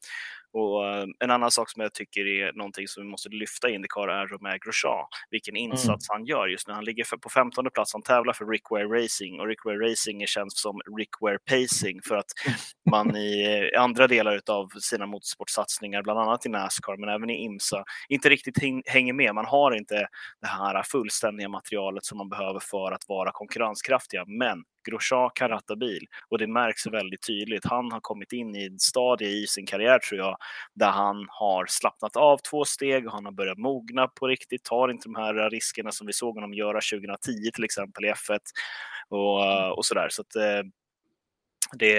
[0.54, 3.74] Och eh, en annan sak som jag tycker är någonting som vi måste lyfta i
[3.74, 5.70] Indycar är Romain Grosjean, vilken mm.
[5.70, 6.18] insats mm.
[6.18, 6.74] han gör just nu.
[6.74, 10.52] Han ligger på 15 plats, han tävlar för Rickware Racing och Rickware Racing är känt
[10.52, 12.26] som Rickware Pacing för att
[12.90, 17.84] man i andra delar av sina motorsportsatsningar, bland annat i Nascar men även i IMSA,
[18.08, 19.34] inte riktigt hänger med.
[19.34, 20.08] Man har inte
[20.40, 25.76] det här fullständiga materialet som man behöver för att vara konkurrenskraftiga, men Grosjean kan ratta
[25.76, 27.64] bil och det märks väldigt tydligt.
[27.64, 30.36] Han har kommit in i en stadie i sin karriär tror jag
[30.74, 34.88] där han har slappnat av två steg och han har börjat mogna på riktigt, tar
[34.88, 38.38] inte de här riskerna som vi såg honom göra 2010 till exempel i F1
[39.08, 39.72] och, mm.
[39.72, 40.08] och sådär.
[40.10, 40.62] Så att, eh,
[41.72, 41.94] det,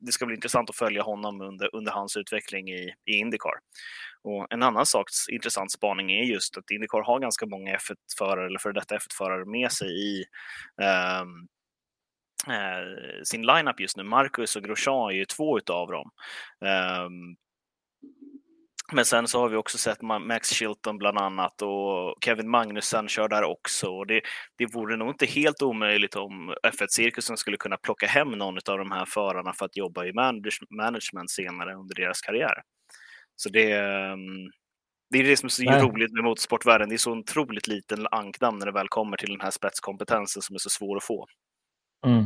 [0.00, 3.54] det, ska bli intressant att följa honom under, under hans utveckling i, i Indycar.
[4.22, 8.58] Och en annan sak, intressant spaning är just att Indycar har ganska många F1-förare eller
[8.58, 10.24] för detta F1-förare med sig i
[11.22, 11.48] um,
[12.46, 14.02] eh, sin lineup just nu.
[14.02, 16.10] Marcus och Grosjean är ju två utav dem.
[17.04, 17.36] Um,
[18.92, 23.28] Men sen så har vi också sett Max Chilton bland annat och Kevin Magnussen kör
[23.28, 23.90] där också.
[23.90, 24.20] Och det,
[24.58, 28.90] det vore nog inte helt omöjligt om F1-cirkusen skulle kunna plocka hem någon av de
[28.90, 30.12] här förarna för att jobba i
[30.70, 32.62] management senare under deras karriär.
[33.36, 34.50] Så det, ehm,
[35.10, 35.82] det är det som är så Nej.
[35.82, 36.88] roligt med motorsportvärlden.
[36.88, 40.54] Det är så otroligt liten ankdamm när det väl kommer till den här spetskompetensen som
[40.54, 41.26] är så svår att få.
[42.06, 42.24] Mm.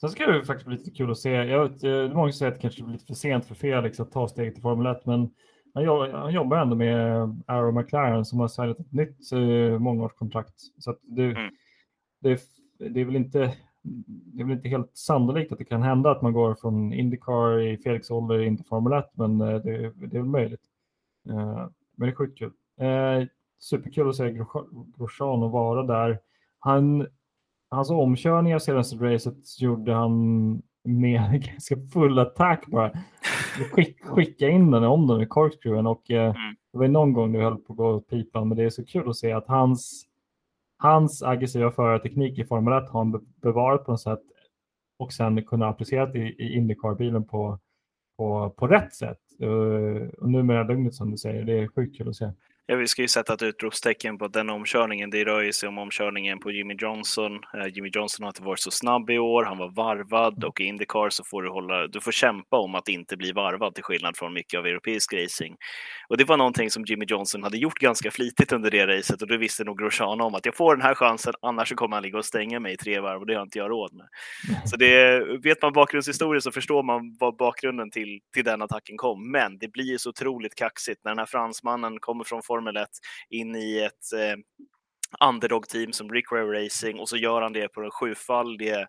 [0.00, 1.30] Sen ska det faktiskt bli lite kul att se.
[1.30, 3.54] Jag vet, det är många som säger att det kanske blir lite för sent för
[3.54, 5.30] Felix att ta steget till Formel 1, men
[5.74, 10.54] han, han jobbar ändå med Arrow McLaren som har signat ett nytt uh, mångårskontrakt.
[10.78, 11.50] Så det, mm.
[12.20, 12.40] det,
[12.78, 13.54] det, är väl inte,
[14.06, 17.60] det är väl inte helt sannolikt att det kan hända att man går från Indycar
[17.60, 20.64] i Felix ålder in till Formel 1, men uh, det, det, är väl möjligt.
[21.28, 22.52] Uh, men det är sjukt kul.
[22.82, 23.26] Uh,
[23.58, 24.44] superkul att se
[24.96, 26.18] Grosjean och vara där.
[26.58, 27.06] Han,
[27.70, 32.92] hans omkörningar senaste racet gjorde han med ganska full attack bara.
[33.72, 36.56] Skick, skicka in den om den i corkscrewen och eh, mm.
[36.72, 38.84] det var någon gång du höll på att gå åt pipan men det är så
[38.84, 40.06] kul att se att hans,
[40.76, 44.22] hans aggressiva förarteknik i Formel 1 har han bevarat på något sätt
[44.98, 47.58] och sen kunna applicera det i, i Indycar-bilen på,
[48.16, 49.18] på, på rätt sätt.
[49.42, 52.30] Uh, och nu med lugnet som du säger, det är sjukt kul att se.
[52.70, 55.10] Ja, vi ska ju sätta ett utropstecken på den omkörningen.
[55.10, 57.32] Det rör ju sig om omkörningen på Jimmy Johnson.
[57.34, 59.44] Eh, Jimmy Johnson har inte varit så snabb i år.
[59.44, 62.88] Han var varvad och i Indycar så får du, hålla, du får kämpa om att
[62.88, 65.56] inte bli varvad till skillnad från mycket av europeisk racing.
[66.08, 69.28] Och det var någonting som Jimmy Johnson hade gjort ganska flitigt under det racet och
[69.28, 72.02] det visste nog Grosjean om att jag får den här chansen, annars så kommer han
[72.02, 74.06] ligga och stänga mig i tre varv och det har inte jag råd med.
[74.64, 79.30] Så det, vet man bakgrundshistorien så förstår man vad bakgrunden till, till den attacken kom.
[79.30, 82.88] Men det blir ju så otroligt kaxigt när den här fransmannen kommer från Formel 1
[83.30, 84.36] in i ett eh,
[85.28, 88.80] underdog-team som Rick Ray Racing och så gör han det på den sjufaldige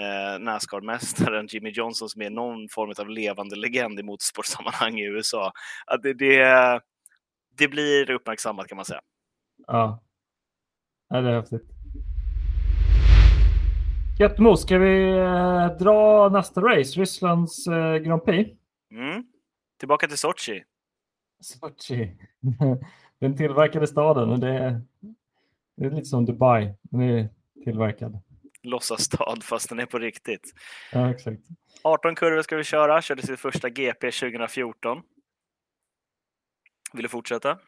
[0.00, 5.52] eh, Nascar-mästaren Jimmy Johnson som är någon form av levande legend i motorsportsammanhang i USA.
[5.86, 6.80] Att det, det,
[7.58, 9.00] det blir uppmärksammat kan man säga.
[9.66, 10.02] Ja,
[11.08, 11.74] ja det är häftigt.
[14.18, 18.50] Jättemos, ska vi eh, dra nästa race, Rysslands eh, Grand Prix?
[18.90, 19.24] Mm.
[19.78, 20.64] Tillbaka till Sochi.
[21.40, 22.16] Sochi.
[23.20, 24.80] Den tillverkade staden och det är,
[25.76, 26.74] det är lite som Dubai.
[26.82, 27.28] Den är
[27.64, 28.20] tillverkad.
[28.62, 30.54] Låtsasstad fast den är på riktigt.
[30.92, 31.42] Ja, exakt.
[31.82, 33.02] 18 kurvor ska vi köra.
[33.02, 35.02] Körde sitt första GP 2014.
[36.92, 37.58] Vill du fortsätta?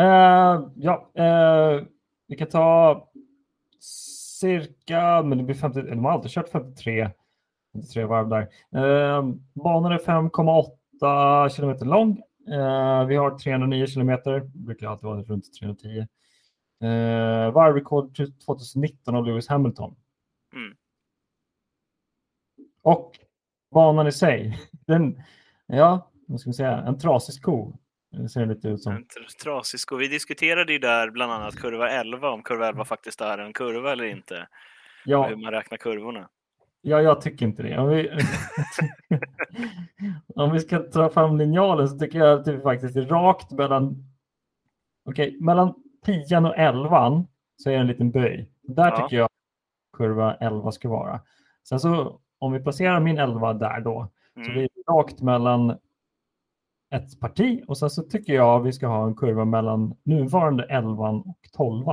[0.00, 1.86] Uh, ja, uh,
[2.28, 3.08] vi kan ta
[4.40, 7.10] cirka, men det blir 50, de har alltid kört 53,
[7.72, 8.42] 53 varv där.
[8.76, 12.22] Uh, banan är 5,8 kilometer lång
[13.08, 16.06] vi har 309 kilometer, brukar alltid vara runt 310.
[16.82, 18.16] Uh, Varvrekord
[18.46, 19.96] 2019 av Lewis Hamilton.
[20.54, 20.76] Mm.
[22.82, 23.18] Och
[23.70, 25.22] banan i sig, den,
[25.66, 27.76] ja, vad ska vi säga, en trasig sko.
[28.10, 28.92] Det ser lite ut som.
[28.92, 29.06] En
[29.42, 29.96] trasig sko.
[29.96, 33.92] Vi diskuterade ju där bland annat kurva 11, om kurva 11 faktiskt är en kurva
[33.92, 34.48] eller inte.
[35.04, 35.26] Ja.
[35.26, 36.28] Hur man räknar kurvorna.
[36.86, 37.78] Ja, jag tycker inte det.
[37.78, 38.10] Om vi,
[40.34, 44.04] om vi ska ta fram linjalen så tycker jag att det faktiskt är rakt mellan,
[45.04, 45.74] okay, mellan
[46.04, 47.24] 10 och 11
[47.56, 48.50] så är det en liten böj.
[48.62, 48.96] Där ja.
[48.96, 49.28] tycker jag
[49.96, 51.20] kurva 11 ska vara.
[51.68, 54.46] Sen så om vi placerar min 11 där då mm.
[54.46, 55.70] så blir det rakt mellan
[56.94, 61.08] ett parti och sen så tycker jag vi ska ha en kurva mellan nuvarande 11
[61.10, 61.84] och 12.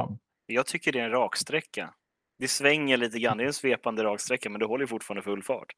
[0.45, 1.93] Jag tycker det är en raksträcka
[2.41, 3.37] det svänger lite grann.
[3.37, 5.75] Det är en svepande raksträcka, men du håller fortfarande full fart.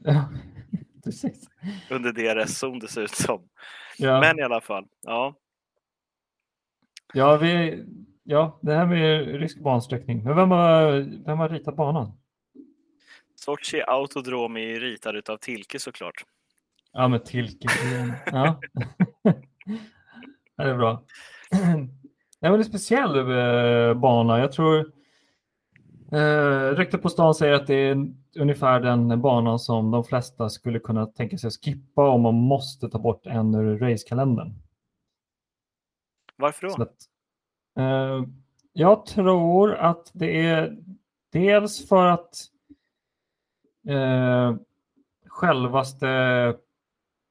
[0.00, 0.28] Ja,
[1.04, 1.48] precis.
[1.90, 3.48] Under DRS-zon dessutom.
[3.98, 4.20] Ja.
[4.20, 5.34] Men i alla fall, ja.
[7.14, 7.84] Ja, vi,
[8.22, 10.24] ja, det här med rysk bansträckning.
[10.24, 10.92] Men vem har,
[11.26, 12.12] vem har ritat banan?
[13.34, 16.24] Sochi Autodrom är ritad av Tilke såklart.
[16.92, 17.68] Ja, men Tilke.
[18.26, 18.60] ja.
[20.56, 21.02] det är bra.
[22.40, 24.38] Det är en speciell eh, bana.
[24.38, 24.92] Jag tror
[26.14, 28.08] Eh, ryktet på stan säger att det är
[28.38, 32.88] ungefär den banan som de flesta skulle kunna tänka sig att skippa om man måste
[32.88, 34.52] ta bort en ur racekalendern.
[36.36, 36.82] Varför då?
[36.82, 36.96] Att,
[37.78, 38.28] eh,
[38.72, 40.78] jag tror att det är
[41.32, 42.34] dels för att
[43.88, 44.56] eh,
[45.26, 46.08] självaste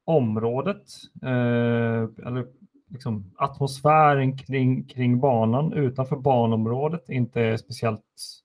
[0.04, 0.86] området,
[1.22, 2.46] eh, eller
[2.88, 8.43] liksom atmosfären kring, kring banan utanför banområdet inte är speciellt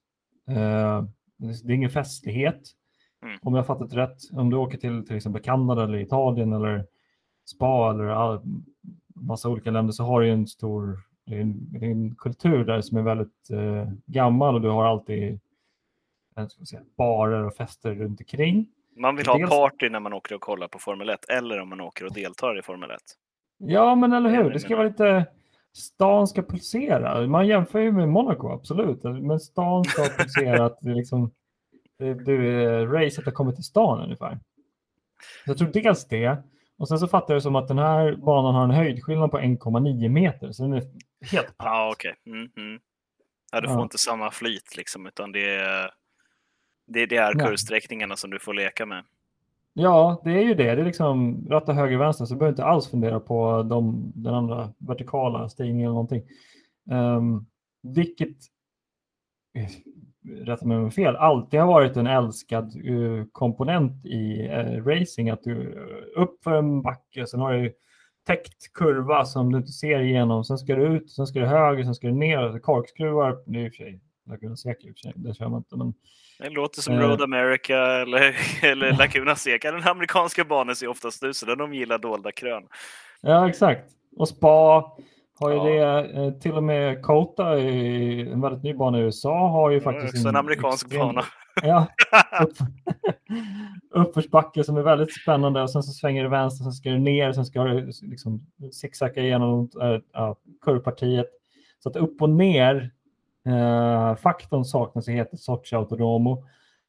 [1.38, 2.60] det är ingen festlighet.
[3.22, 3.38] Mm.
[3.42, 4.18] Om jag fattat rätt.
[4.32, 6.86] Om du åker till till exempel Kanada eller Italien eller
[7.46, 8.40] spa eller all,
[9.14, 12.64] massa olika länder så har du en stor det är en, det är en kultur
[12.64, 15.40] där som är väldigt eh, gammal och du har alltid
[16.48, 18.66] ska säga, barer och fester runt omkring.
[18.96, 19.50] Man vill ha Dels...
[19.50, 22.58] party när man åker och kollar på Formel 1 eller om man åker och deltar
[22.58, 22.98] i Formel 1.
[23.58, 24.50] Ja, men eller hur?
[24.50, 25.26] Det ska vara lite...
[25.72, 27.26] Stan ska pulsera.
[27.26, 29.02] Man jämför ju med Monaco, absolut.
[29.02, 30.64] Men stan ska pulsera.
[30.64, 31.30] att det liksom,
[31.98, 34.38] det, det, racet har kommit till stan ungefär.
[35.46, 36.42] Jag tror dels det.
[36.78, 40.08] Och sen så fattar jag som att den här banan har en höjdskillnad på 1,9
[40.08, 40.52] meter.
[40.52, 40.82] Så den är
[41.32, 41.94] helt platt.
[41.94, 42.14] Okej.
[42.26, 42.40] Okay.
[42.40, 42.80] Mm -hmm.
[43.52, 43.82] Ja, du får ja.
[43.82, 45.90] inte samma flyt liksom, utan det är,
[46.86, 49.04] det, det är kurvsträckningarna som du får leka med.
[49.74, 50.74] Ja, det är ju det.
[50.74, 54.34] Det är liksom ratta höger vänster så du behöver inte alls fundera på de, den
[54.34, 56.22] andra vertikala stigningen eller någonting.
[56.90, 57.46] Um,
[57.82, 58.36] vilket,
[59.54, 59.70] eh,
[60.44, 65.30] rätta mig om jag fel, alltid har varit en älskad uh, komponent i uh, racing.
[65.30, 67.72] Att du uh, upp för en backe, sen har du
[68.26, 70.44] täckt kurva som du inte ser igenom.
[70.44, 72.58] Sen ska du ut, sen ska du höger, sen ska du ner.
[72.58, 74.00] Korkskruvar, det är i och för sig
[74.30, 75.76] Laguna Seca i och för sig, det kör man inte.
[75.76, 75.94] Men,
[76.38, 79.72] det låter som Road America eller, eller Laguna Seca.
[79.72, 82.62] Den amerikanska banan ser oftast ut så där de gillar dolda krön.
[83.20, 83.90] Ja, exakt.
[84.16, 84.92] Och Spa
[85.40, 86.02] har ju ja.
[86.02, 86.24] det.
[86.24, 90.28] Eh, till och med Kota, en väldigt ny bana i USA, har ju faktiskt också
[90.28, 91.06] en, en amerikansk extrem...
[91.06, 91.24] bana.
[91.62, 91.86] Ja,
[92.42, 92.56] upp,
[93.90, 97.32] uppförsbacke som är väldigt spännande och sen så svänger det vänster, sen ska det ner,
[97.32, 99.68] sen ska det liksom zigzacka igenom
[100.16, 101.26] äh, kurvpartiet.
[101.78, 102.90] Så att upp och ner
[103.46, 106.44] eh, faktorn saknas i heter Sochi Autonomo,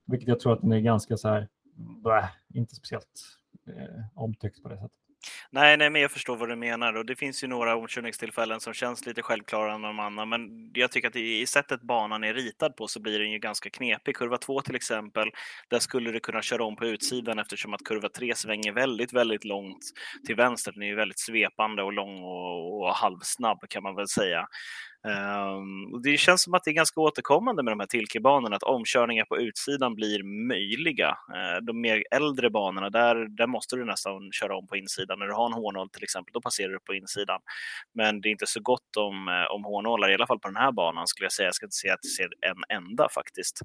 [0.05, 3.21] vilket jag tror att den är ganska så här, blä, inte speciellt
[3.67, 5.01] eh, omtyckt på det sättet.
[5.51, 8.73] Nej, nej, men jag förstår vad du menar och det finns ju några omkörningstillfällen som
[8.73, 12.75] känns lite självklara än de andra, men jag tycker att i sättet banan är ritad
[12.75, 14.15] på så blir den ju ganska knepig.
[14.15, 15.27] Kurva 2 till exempel,
[15.69, 19.45] där skulle du kunna köra om på utsidan eftersom att kurva 3 svänger väldigt, väldigt
[19.45, 19.83] långt
[20.25, 20.71] till vänster.
[20.71, 24.47] Den är ju väldigt svepande och lång och, och halvsnabb kan man väl säga.
[25.03, 29.25] Um, det känns som att det är ganska återkommande med de här Tilke-banorna, att omkörningar
[29.25, 31.09] på utsidan blir möjliga.
[31.09, 35.19] Uh, de mer äldre banorna, där, där måste du nästan köra om på insidan.
[35.19, 37.39] När du har en H0 till exempel, då passerar du på insidan.
[37.93, 40.57] Men det är inte så gott om, eh, om H0, i alla fall på den
[40.57, 41.47] här banan skulle jag säga.
[41.47, 43.61] Jag ska inte säga att jag ser en enda faktiskt.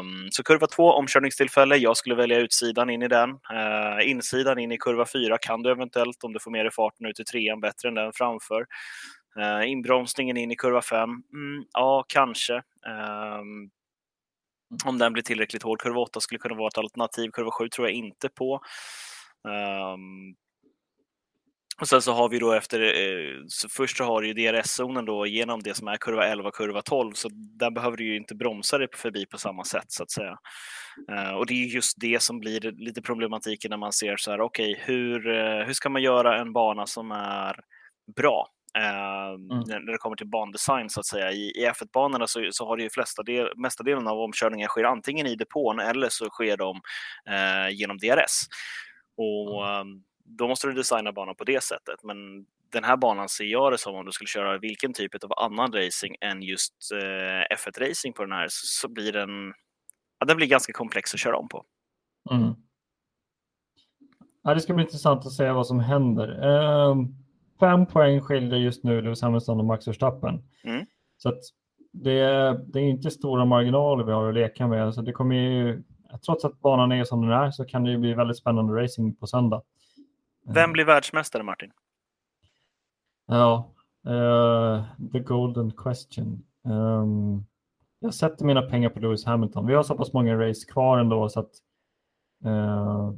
[0.00, 1.76] Um, så kurva 2, omkörningstillfälle.
[1.76, 3.30] Jag skulle välja utsidan in i den.
[3.30, 7.06] Uh, insidan in i kurva 4 kan du eventuellt, om du får mer i farten
[7.06, 8.66] ut i trean, bättre än den framför.
[9.38, 12.54] Uh, inbromsningen in i kurva 5, mm, ja kanske.
[12.54, 13.70] Um,
[14.84, 15.80] om den blir tillräckligt hård.
[15.80, 17.30] Kurva 8 skulle kunna vara ett alternativ.
[17.30, 18.60] Kurva 7 tror jag inte på.
[19.44, 20.36] Um,
[21.80, 25.04] och sen så har vi då efter, eh, så först så har du ju DRS-zonen
[25.04, 28.16] då genom det som är kurva 11 och kurva 12, så där behöver du ju
[28.16, 30.38] inte bromsa dig förbi på samma sätt så att säga.
[31.10, 34.40] Eh, och det är just det som blir lite problematiken när man ser så här,
[34.40, 35.20] okej, okay, hur,
[35.64, 37.56] hur ska man göra en bana som är
[38.16, 38.48] bra?
[38.74, 39.60] Mm.
[39.66, 41.32] när det kommer till bandesign så att säga.
[41.32, 44.84] I, i F1-banorna så, så, har det ju flesta del, mesta delen av omkörningen sker
[44.84, 46.80] antingen i depån eller så sker de
[47.28, 48.46] eh, genom DRS.
[49.16, 50.02] Och mm.
[50.24, 52.02] då måste du designa banan på det sättet.
[52.02, 52.16] Men
[52.72, 55.72] den här banan ser jag det som om du skulle köra vilken typ av annan
[55.72, 59.52] racing än just eh, F1-racing på den här så, så, blir den,
[60.18, 61.64] ja, den blir ganska komplex att köra om på.
[62.30, 62.54] Mm.
[64.42, 66.46] Ja, det ska bli intressant att se vad som händer.
[66.46, 67.21] Um
[67.62, 70.42] fem poäng skiljer just nu Lewis Hamilton och Max Verstappen.
[70.64, 70.86] Mm.
[71.16, 71.40] Så att
[71.92, 72.20] det,
[72.72, 74.94] det är inte stora marginaler vi har att leka med.
[74.94, 75.82] Så det kommer ju,
[76.26, 79.16] trots att banan är som den är så kan det ju bli väldigt spännande racing
[79.16, 79.62] på söndag.
[80.46, 81.70] Vem blir världsmästare Martin?
[83.26, 83.72] Ja,
[84.08, 86.42] uh, the golden question.
[86.64, 87.46] Um,
[87.98, 89.66] jag sätter mina pengar på Lewis Hamilton.
[89.66, 91.50] Vi har så pass många race kvar ändå så att
[92.46, 93.14] uh,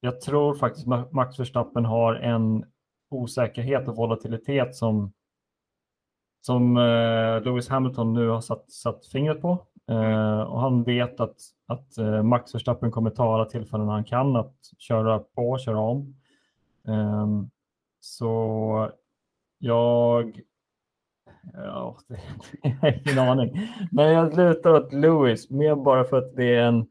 [0.00, 2.64] jag tror faktiskt Max Verstappen har en
[3.08, 5.12] osäkerhet och volatilitet som,
[6.40, 9.66] som eh, Lewis Hamilton nu har satt, satt fingret på.
[9.88, 11.36] Eh, och han vet att,
[11.66, 15.78] att eh, Max Verstappen kommer ta alla tillfällen han kan att köra på, och köra
[15.78, 16.16] om.
[16.88, 17.50] Ehm,
[18.00, 18.90] så
[19.58, 20.40] jag
[21.54, 22.18] Ja, det,
[22.62, 23.70] jag har ingen aning.
[23.90, 26.86] Men jag lutar åt Lewis, mer bara för att det är en,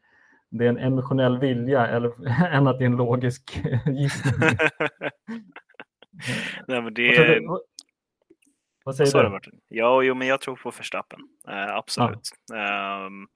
[0.50, 2.12] det är en emotionell vilja eller,
[2.54, 4.34] än att det är en logisk gissning.
[6.68, 7.40] Nej, men det...
[7.48, 7.62] Vad,
[8.86, 9.30] vad säger du?
[9.30, 9.60] Martin?
[9.68, 11.20] Ja, jo, men jag tror på Verstappen.
[11.50, 12.30] Uh, absolut.
[12.52, 13.06] Ja.
[13.06, 13.28] Um,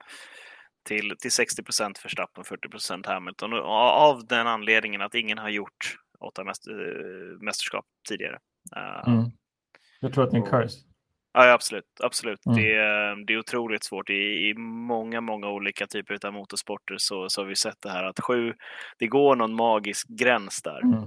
[0.82, 3.52] till, till 60 procent Verstappen, 40 procent Hamilton.
[3.52, 8.38] Och av den anledningen att ingen har gjort åtta mäster, mästerskap tidigare.
[8.76, 9.30] Uh, mm.
[10.00, 10.78] Jag tror att det är en curse.
[11.32, 11.84] Ja, absolut.
[12.02, 12.46] absolut.
[12.46, 12.58] Mm.
[12.58, 12.74] Det,
[13.26, 14.10] det är otroligt svårt.
[14.10, 18.04] I, I många, många olika typer av motorsporter så, så har vi sett det här
[18.04, 18.54] att sju,
[18.98, 20.80] det går någon magisk gräns där.
[20.82, 21.02] Mm.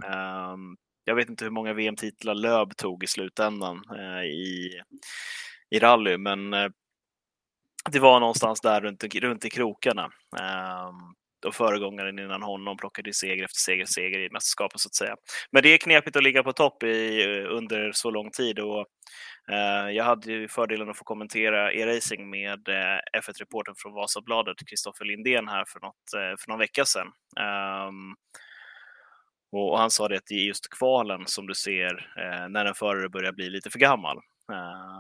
[0.54, 4.82] Um, jag vet inte hur många VM-titlar Löb tog i slutändan eh, i,
[5.70, 6.70] i rally, men eh,
[7.92, 10.12] det var någonstans där runt, runt i krokarna.
[10.40, 10.92] Eh,
[11.46, 15.16] och föregångaren innan honom plockade seger efter seger, seger i mästerskapet så att säga.
[15.52, 18.86] Men det är knepigt att ligga på topp i, eh, under så lång tid och
[19.52, 25.06] eh, jag hade ju fördelen att få kommentera e-racing med eh, F1-reportern från Vasabladet, Kristoffer
[25.06, 27.08] Lindén här för, något, för någon vecka sedan.
[27.40, 28.16] Ehm,
[29.54, 32.14] och han sa det att i just kvalen som du ser
[32.50, 34.20] när en förare börjar bli lite för gammal.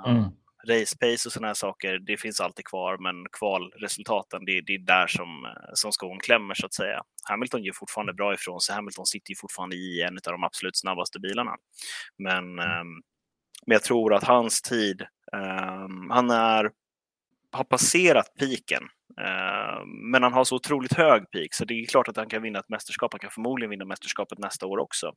[0.07, 0.23] Mm
[0.67, 4.79] race pace och sådana här saker, det finns alltid kvar, men kvalresultaten, det, det är
[4.79, 5.27] där som,
[5.73, 7.01] som skon klämmer så att säga.
[7.29, 8.75] Hamilton gör fortfarande bra ifrån sig.
[8.75, 11.55] Hamilton sitter ju fortfarande i en av de absolut snabbaste bilarna.
[12.17, 13.01] Men, um,
[13.65, 15.01] men jag tror att hans tid,
[15.33, 16.71] um, han är,
[17.53, 18.83] har passerat piken
[19.21, 22.41] eh, men han har så otroligt hög peak så det är klart att han kan
[22.41, 23.13] vinna ett mästerskap.
[23.13, 25.13] Han kan förmodligen vinna mästerskapet nästa år också.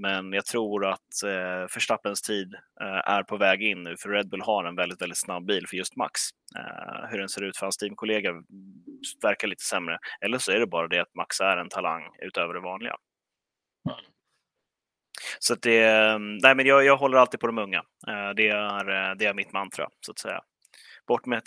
[0.00, 4.28] Men jag tror att eh, Verstappens tid eh, är på väg in nu, för Red
[4.28, 6.20] Bull har en väldigt, väldigt snabb bil för just Max.
[6.56, 8.32] Eh, hur den ser ut för hans teamkollega
[9.22, 9.98] verkar lite sämre.
[10.20, 12.96] Eller så är det bara det att Max är en talang utöver det vanliga.
[13.90, 14.04] Mm.
[15.38, 17.82] Så det, eh, nej men jag, jag håller alltid på de unga.
[18.08, 20.40] Eh, det är, eh, det är mitt mantra, så att säga.
[21.08, 21.42] Bort med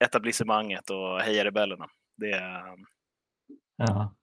[0.00, 1.86] etablissemanget och heja rebellerna.
[2.16, 2.62] Det är...
[3.76, 4.14] Ja.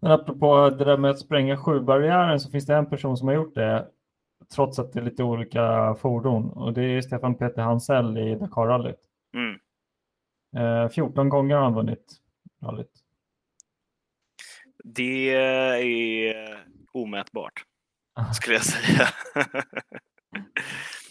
[0.00, 3.34] Men apropå det där med att spränga sju-barriären så finns det en person som har
[3.34, 3.88] gjort det
[4.54, 9.00] trots att det är lite olika fordon och det är Stefan Peter Hansell i Dakarrallyt.
[9.34, 9.58] Mm.
[10.56, 12.20] Eh, 14 gånger har han vunnit
[12.62, 12.92] rallyt.
[14.84, 17.64] Det är omätbart
[18.34, 19.08] skulle jag säga.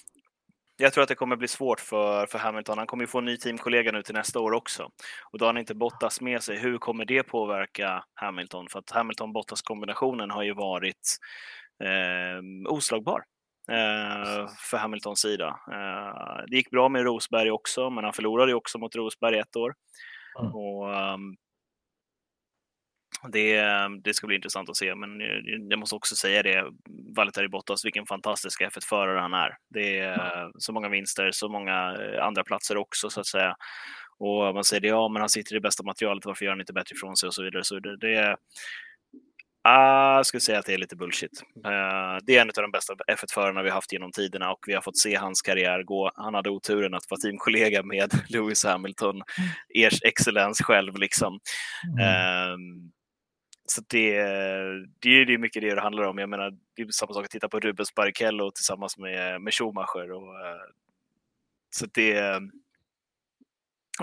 [0.82, 2.78] jag tror att det kommer bli svårt för, för Hamilton.
[2.78, 4.90] Han kommer ju få en ny teamkollega nu till nästa år också.
[5.32, 6.58] Och då har han inte Bottas med sig.
[6.58, 8.68] Hur kommer det påverka Hamilton?
[8.70, 11.18] För att Hamilton-Bottas-kombinationen har ju varit
[11.84, 13.24] eh, oslagbar
[13.70, 15.48] eh, för Hamiltons sida.
[15.48, 19.56] Eh, det gick bra med Rosberg också, men han förlorade ju också mot Rosberg ett
[19.56, 19.74] år.
[20.40, 20.56] Mm.
[20.56, 21.36] Och, um,
[23.30, 23.64] det,
[24.04, 25.22] det ska bli intressant att se, men
[25.70, 26.66] jag måste också säga det,
[27.16, 29.58] Valtteri Bottas, vilken fantastisk F1-förare han är.
[29.70, 33.56] Det är så många vinster, så många eh, andra platser också så att säga.
[34.18, 36.60] Och man säger det, ja, men han sitter i det bästa materialet, varför gör han
[36.60, 37.64] inte bättre ifrån sig och så vidare.
[37.64, 38.38] Så det, det
[39.64, 41.44] Ah, jag skulle säga att det är lite bullshit.
[41.58, 44.82] Uh, det är en av de bästa F1-förarna vi haft genom tiderna och vi har
[44.82, 46.12] fått se hans karriär gå.
[46.16, 49.24] Han hade oturen att vara teamkollega med Lewis Hamilton, mm.
[49.76, 51.40] ers excellens själv liksom.
[52.00, 52.92] Mm.
[53.76, 54.12] Så det,
[55.00, 56.18] det, är, det är mycket det det handlar om.
[56.18, 60.12] Jag menar, det är samma sak att titta på Rubens Barrichello tillsammans med, med Schumacher.
[60.12, 60.62] Och, eh,
[61.70, 62.42] så det är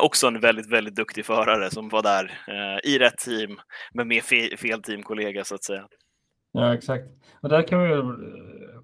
[0.01, 3.61] också en väldigt, väldigt duktig förare som var där eh, i rätt team,
[3.95, 5.89] men med fel, fel teamkollega så att säga.
[6.53, 7.05] Ja, exakt.
[7.41, 7.89] Och där kan vi,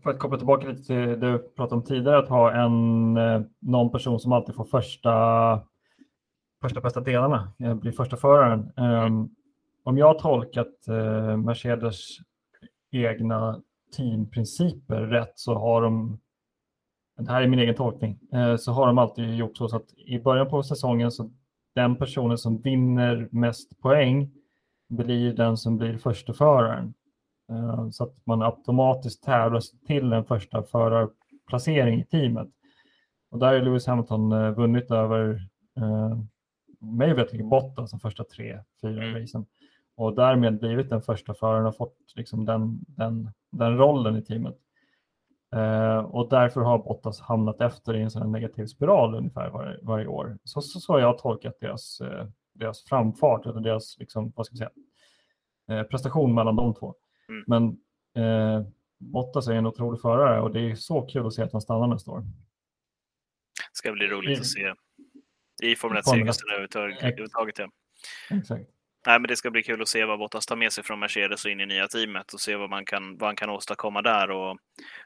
[0.03, 3.41] för att koppla tillbaka lite till det du pratade om tidigare, att ha en, eh,
[3.61, 5.61] någon person som alltid får första,
[6.63, 8.73] första bästa delarna, blir första föraren.
[8.77, 9.29] Mm
[9.85, 12.19] om jag har tolkat eh, Mercedes
[12.93, 13.63] egna
[13.97, 16.21] teamprinciper rätt så har de,
[17.19, 19.95] det här är min egen tolkning, eh, så har de alltid gjort så, så att
[19.97, 21.31] i början på säsongen så
[21.75, 24.31] den personen som vinner mest poäng
[24.89, 26.95] blir den som blir första föraren.
[27.51, 32.49] Eh, så att man automatiskt tävlar till en första förarplacering i teamet.
[33.31, 36.19] Och där har Lewis Hamilton eh, vunnit över eh,
[36.81, 39.21] mig veterligen Bottas de första tre, fyra mm.
[39.21, 39.47] racen
[39.97, 44.57] och därmed blivit den första föraren och fått liksom den, den, den rollen i teamet.
[45.57, 50.07] Eh, och därför har Bottas hamnat efter i en sån negativ spiral ungefär var, varje
[50.07, 50.39] år.
[50.45, 54.57] Så, så, så har jag tolkat deras, eh, deras framfart eller deras liksom, vad ska
[54.57, 54.71] säga,
[55.71, 56.95] eh, prestation mellan de två.
[57.29, 57.45] Mm.
[57.47, 57.79] Men
[58.25, 58.67] eh,
[58.99, 61.87] Bottas är en otrolig förare och det är så kul att se att han stannar
[61.87, 62.21] nästa år.
[62.21, 64.75] Det ska bli roligt I, att se
[65.63, 67.59] i Formel 1-cirkusen överhuvudtaget.
[67.59, 67.69] Ja.
[68.31, 68.71] Exakt
[69.07, 71.45] nej, men det ska bli kul att se vad Bottas tar med sig från Mercedes
[71.45, 74.31] och in i nya teamet och se vad man kan, vad han kan åstadkomma där.
[74.31, 74.59] Och,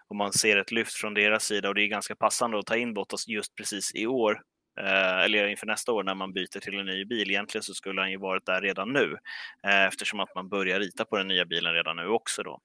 [0.09, 2.77] om man ser ett lyft från deras sida och det är ganska passande att ta
[2.77, 4.41] in Bottas just precis i år
[4.81, 7.31] eh, eller inför nästa år när man byter till en ny bil.
[7.31, 9.17] Egentligen så skulle han ju varit där redan nu
[9.67, 12.61] eh, eftersom att man börjar rita på den nya bilen redan nu också då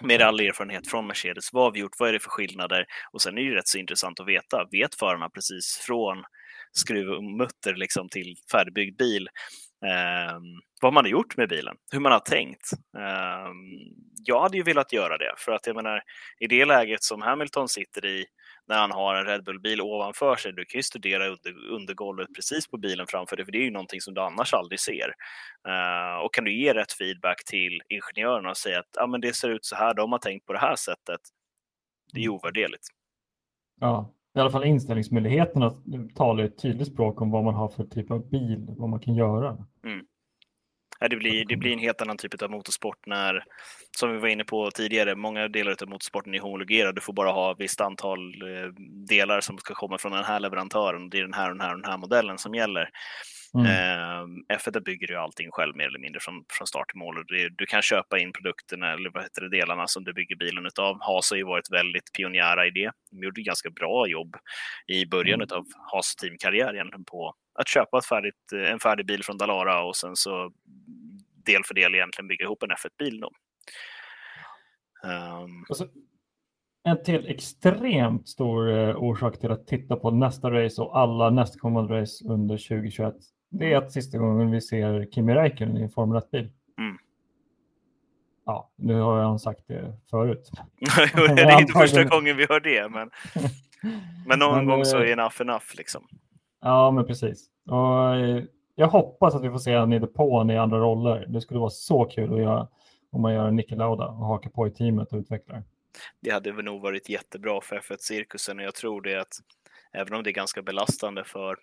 [0.00, 1.52] med all erfarenhet från Mercedes.
[1.52, 1.98] Vad har vi gjort?
[1.98, 2.86] Vad är det för skillnader?
[3.12, 4.68] Och sen är det ju rätt så intressant att veta.
[4.70, 6.24] Vet förarna precis från
[6.72, 9.28] skruv och liksom till färdigbyggd bil
[9.84, 12.72] Ehm, vad man har gjort med bilen, hur man har tänkt.
[12.98, 13.52] Eh,
[14.24, 16.02] jag hade ju velat göra det, för att jag menar,
[16.38, 18.24] i det läget som Hamilton sitter i,
[18.66, 22.28] när han har en Red Bull-bil ovanför sig, du kan ju studera under, under golvet
[22.34, 25.14] precis på bilen framför dig, för det är ju någonting som du annars aldrig ser.
[25.68, 29.36] Uh, och kan du ge rätt feedback till ingenjörerna och säga att ah, men det
[29.36, 31.20] ser ut så här, de har tänkt på det här sättet,
[32.12, 32.86] det är ju ovärderligt.
[33.80, 35.74] Ja, i alla fall inställningsmöjligheterna
[36.14, 39.14] talar ett tydligt språk om vad man har för typ av bil, vad man kan
[39.14, 39.66] göra.
[39.84, 40.06] Mm.
[41.10, 43.44] det, blir, det blir en helt annan typ av motorsport när,
[43.98, 46.92] som vi var inne på tidigare, många delar av motorsporten är homologerade.
[46.92, 48.72] Du får bara ha ett visst antal eh,
[49.08, 51.10] delar som ska komma från den här leverantören.
[51.10, 52.90] Det är den här och den här och den här modellen som gäller.
[53.54, 53.66] Mm.
[53.66, 57.24] Eh, F1 bygger ju allting själv mer eller mindre från, från start till mål.
[57.28, 60.66] Det, du kan köpa in produkterna eller vad heter det, delarna som du bygger bilen
[60.66, 60.98] utav.
[61.00, 62.92] Haas har ju varit väldigt pionjära i det.
[63.10, 64.36] De gjorde ganska bra jobb
[64.86, 65.58] i början mm.
[65.58, 69.96] av Haas teamkarriär egentligen på att köpa ett färdigt, en färdig bil från Dalara och
[69.96, 70.52] sen så
[71.46, 73.20] del för del egentligen bygga ihop en F1-bil.
[73.20, 73.30] Då.
[75.08, 75.64] Um...
[75.68, 75.88] Alltså,
[76.84, 82.00] en till extremt stor eh, orsak till att titta på nästa race och alla nästkommande
[82.00, 83.14] race under 2021
[83.50, 86.50] det är att sista gången vi ser Kimi Räikkönen i en Formel 1-bil.
[86.78, 86.98] Mm.
[88.46, 90.50] Ja, nu har jag sagt det förut.
[91.36, 93.10] det är inte första gången vi hör det, men,
[94.26, 95.66] men någon men, gång så är enough enough.
[95.76, 96.08] Liksom.
[96.60, 97.46] Ja, men precis.
[97.70, 98.42] Och eh,
[98.74, 101.26] jag hoppas att vi får se honom i depån i andra roller.
[101.28, 102.68] Det skulle vara så kul att göra
[103.12, 105.62] om man gör Niki Lauda och hakar på i teamet och utvecklar.
[106.20, 109.38] Det hade nog varit jättebra för F1-cirkusen och jag tror det att
[109.92, 111.56] även om det är ganska belastande för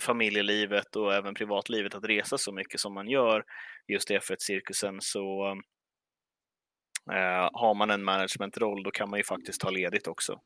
[0.00, 3.44] familjelivet och även privatlivet att resa så mycket som man gör
[3.88, 5.46] just i F1-cirkusen så
[7.12, 10.40] eh, har man en managementroll då kan man ju faktiskt ta ledigt också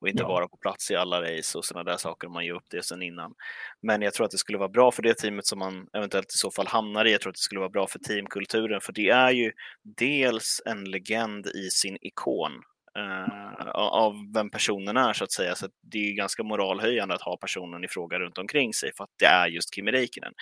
[0.00, 0.28] och inte ja.
[0.28, 2.84] vara på plats i alla race och sådana där saker om man ger upp det
[2.84, 3.34] sen innan.
[3.82, 6.38] Men jag tror att det skulle vara bra för det teamet som man eventuellt i
[6.38, 7.12] så fall hamnar i.
[7.12, 9.52] Jag tror att det skulle vara bra för teamkulturen för det är ju
[9.82, 12.52] dels en legend i sin ikon
[12.96, 15.54] uh, av vem personen är så att säga.
[15.54, 19.04] Så att det är ganska moralhöjande att ha personen i fråga runt omkring sig för
[19.04, 20.32] att det är just Kimi Räikkönen.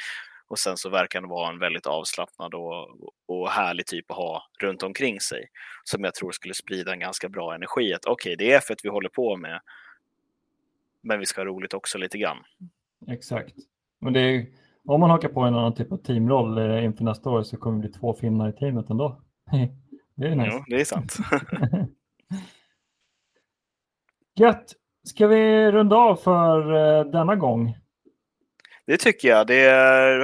[0.49, 2.89] Och sen så verkar han vara en väldigt avslappnad och,
[3.27, 5.47] och härlig typ att ha runt omkring sig.
[5.85, 7.95] Som jag tror skulle sprida en ganska bra energi.
[7.95, 9.61] Att okej, okay, det är F1 vi håller på med.
[11.03, 12.39] Men vi ska ha roligt också lite grann.
[13.09, 13.55] Exakt.
[14.01, 14.47] Men det är,
[14.89, 17.83] om man hakar på en annan typ av teamroll eh, inför nästa år så kommer
[17.83, 19.21] det bli två finnar i teamet ändå.
[20.17, 20.51] Det är nice.
[20.53, 21.17] Jo, det är sant.
[24.37, 24.73] Gött!
[25.05, 27.77] Ska vi runda av för uh, denna gång?
[28.87, 29.47] Det tycker jag.
[29.47, 29.69] Det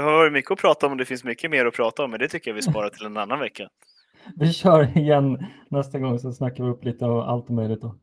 [0.01, 2.21] har varit mycket att prata om och det finns mycket mer att prata om, men
[2.21, 3.69] det tycker jag vi sparar till en annan vecka.
[4.37, 7.81] Vi kör igen nästa gång så snackar vi upp lite av allt möjligt.
[7.81, 7.97] Då.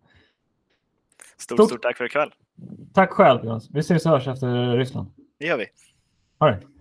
[1.38, 2.34] Stort, stort, stort tack för ikväll.
[2.94, 3.70] Tack själv Jonas.
[3.74, 5.08] Vi ses och hörs efter Ryssland.
[5.40, 5.66] Det gör vi.
[6.38, 6.77] All right.